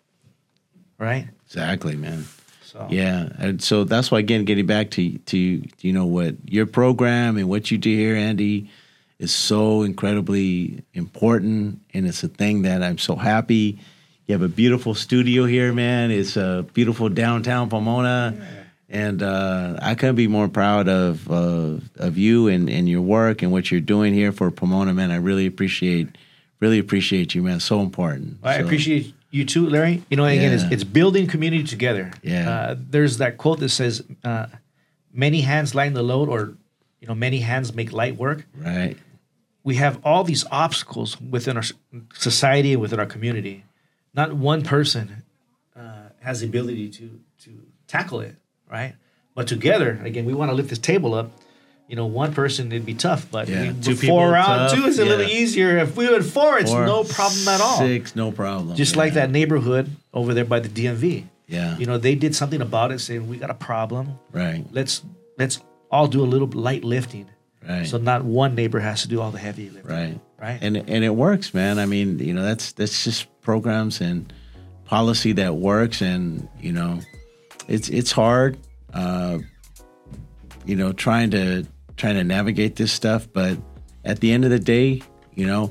[0.97, 1.27] right?
[1.45, 2.27] Exactly, man.
[2.73, 5.37] So yeah, and so that's why again, getting back to to
[5.81, 8.71] you know what your program and what you do here, Andy,
[9.19, 13.79] is so incredibly important, and it's a thing that I'm so happy
[14.27, 16.11] you have a beautiful studio here, man.
[16.11, 18.35] It's a beautiful downtown Pomona.
[18.89, 23.43] And uh, I couldn't be more proud of uh, of you and, and your work
[23.43, 25.11] and what you're doing here for Pomona, man.
[25.11, 26.09] I really appreciate
[26.61, 27.59] really appreciate you, man.
[27.59, 28.39] So important.
[28.43, 30.03] I So, appreciate you too, Larry.
[30.11, 30.69] You know, again, it's, Yeah.
[30.75, 32.13] it's building community together.
[32.23, 32.49] Yeah.
[32.51, 34.47] Uh, there's that quote that says, uh,
[35.13, 36.55] "Many hands lighten the load," or
[37.01, 38.97] you know, "Many hands make light work." right.
[39.65, 41.63] we have all these obstacles within our
[42.15, 43.65] society and within our community.
[44.13, 45.23] Not one person
[45.77, 47.51] uh, has the ability to to
[47.87, 48.35] tackle it,
[48.71, 48.95] right?
[49.35, 51.31] But together, again, we want to lift this table up.
[51.93, 54.87] You know, one person it'd be tough, but Yeah, we, two four around tough, two
[54.87, 55.77] is a little easier.
[55.77, 57.77] If we were four, it's Four, no problem at all.
[57.77, 58.75] Six, no problem.
[58.77, 61.25] Just like that neighborhood over there by the DMV.
[61.49, 61.77] Yeah.
[61.77, 64.19] You know, they did something about it, saying we got a problem.
[64.33, 64.65] Right.
[64.73, 65.03] Let's
[65.37, 67.27] let's all do a little light lifting.
[67.69, 67.87] Right.
[67.87, 69.95] So not one neighbor has to do all the heavy lifting.
[69.95, 70.21] Right.
[70.41, 70.59] Right.
[70.63, 71.79] And and it works, man.
[71.79, 74.33] I mean, you know, that's that's just programs and
[74.87, 77.01] policy that works and, you know,
[77.69, 78.57] it's it's hard
[78.95, 79.41] uh
[80.65, 81.67] you know, trying to
[81.97, 83.59] trying to navigate this stuff, but
[84.05, 85.03] at the end of the day,
[85.35, 85.71] you know,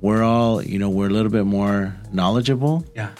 [0.00, 2.84] we're all, you know, we're a little bit more knowledgeable.
[2.94, 3.10] Yeah.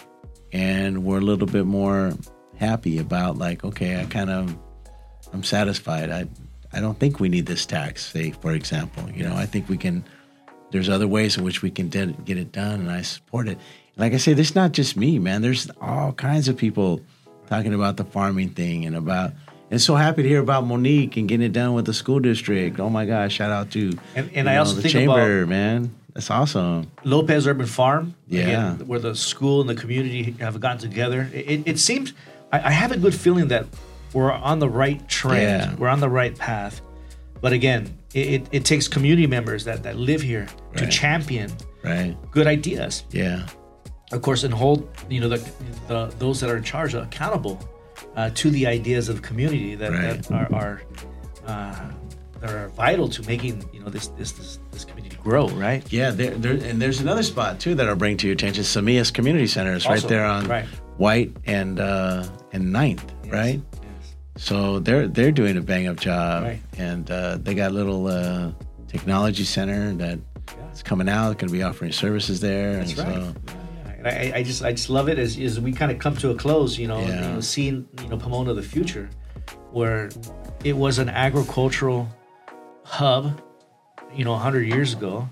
[0.51, 2.13] and we're a little bit more
[2.57, 4.53] happy about like okay i kind of
[5.31, 6.09] i'm satisfied.
[6.09, 6.27] I
[6.73, 9.09] i don't think we need this tax say for example.
[9.11, 10.03] You know i think we can
[10.71, 13.57] there's other ways in which we can de- get it done and i support it.
[13.95, 15.41] Like i say this is not just me man.
[15.41, 16.99] There's all kinds of people
[17.47, 19.33] talking about the farming thing and about
[19.71, 22.79] and so happy to hear about monique and getting it done with the school district
[22.79, 26.29] oh my gosh shout out to And- and I also the think chamber man that's
[26.31, 28.41] awesome Lopez Urban Farm, Yeah.
[28.41, 31.29] again, where the school and the community have gotten together.
[31.33, 32.13] It, it, seems
[32.51, 33.67] I, I have a good feeling that
[34.11, 35.41] we're on the right trend.
[35.71, 35.75] Yeah.
[35.75, 36.81] We're on the right path.
[37.41, 40.47] But again, it, it, it takes community members that, that live here
[40.77, 41.51] to champion
[41.83, 43.03] right good ideas.
[43.11, 43.45] yeah
[44.11, 45.51] Of course, and hold you know the,
[45.87, 47.59] the those that are in charge accountable
[48.15, 50.21] uh, to the ideas of community that, Right.
[50.23, 50.81] that are, are
[51.45, 51.91] uh,
[52.41, 55.47] that are vital to making you know this this this, this community grow.
[55.49, 55.83] Right.
[55.91, 58.63] Yeah, there, there, and there's another spot too that I'll bring to your attention.
[58.63, 60.65] Samias Community Center is right there on right.
[60.97, 63.61] White and uh, and Ninth, right?
[63.73, 64.15] Yes.
[64.37, 66.61] So they're they're doing a bang up job, Right.
[66.77, 68.51] and uh, they got a little uh,
[68.87, 71.37] technology center that that is coming out.
[71.39, 73.15] Going to be offering services there, That's and right.
[73.15, 73.58] so Yeah, yeah.
[73.99, 76.29] And I, I just I just love it as, as we kind of come to
[76.31, 76.77] a close.
[76.77, 77.07] You know, Yeah.
[77.27, 79.09] you know, seeing you know Pomona the future,
[79.71, 80.09] where
[80.63, 82.07] it was an agricultural
[82.85, 83.41] hub,
[84.15, 85.27] you know, hundred years ago.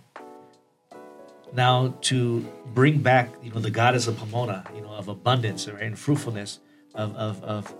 [1.53, 2.41] Now to
[2.74, 6.59] bring back you know the goddess of Pomona, you know, of abundance right, and fruitfulness,
[6.93, 7.74] of, of, of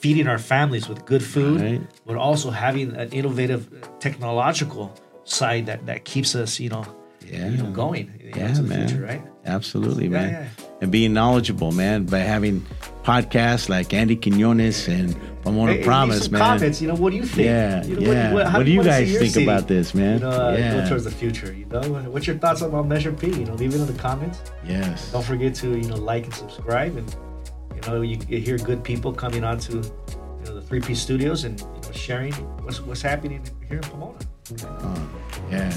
[0.00, 1.82] feeding our families with good food, Right.
[2.04, 3.68] but also having an innovative
[4.00, 6.84] technological side that, that keeps us, you know,
[7.30, 9.22] yeah, you know, going know, yeah, man, future, right?
[9.46, 10.64] absolutely, Yeah, man, yeah.
[10.82, 12.64] and being knowledgeable, man, by having
[13.04, 16.40] podcasts like Andy Quinones and Pomona Hey, Promise, man.
[16.40, 17.46] Comments, you know, what do you think?
[17.46, 18.48] Yeah, you know, yeah.
[18.48, 20.14] how What do you guys think city, about this, man?
[20.20, 20.80] You know, uh, Yeah.
[20.82, 21.52] go towards the future.
[21.52, 23.26] You know, what's your thoughts about Measure P?
[23.28, 24.40] You know, leave it in the comments.
[24.66, 25.12] Yes.
[25.12, 27.14] Don't forget to you know like and subscribe, and
[27.74, 29.82] you know you, you hear good people coming on to you
[30.46, 32.32] know the Three P Studios and you know sharing
[32.64, 34.18] what's what's happening here in Pomona.
[34.64, 35.08] Oh,
[35.50, 35.72] yeah.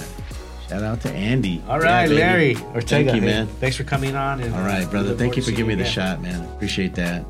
[0.70, 1.64] Shout out to Andy.
[1.68, 2.16] All right, Yeah.
[2.18, 3.12] Larry Ortega.
[3.12, 3.48] Thank you, hey, man.
[3.48, 4.42] Thanks for coming on.
[4.42, 5.16] And, All right, brother.
[5.16, 5.94] Thank you for giving me the again.
[5.94, 6.44] shot, man.
[6.56, 7.26] Appreciate that.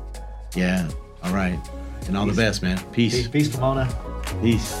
[0.56, 0.88] Yeah.
[1.22, 1.58] All right.
[2.06, 2.78] And all the best, man.
[2.92, 3.14] Peace.
[3.14, 3.88] Peace, Peace, Pomona.
[4.42, 4.74] Peace.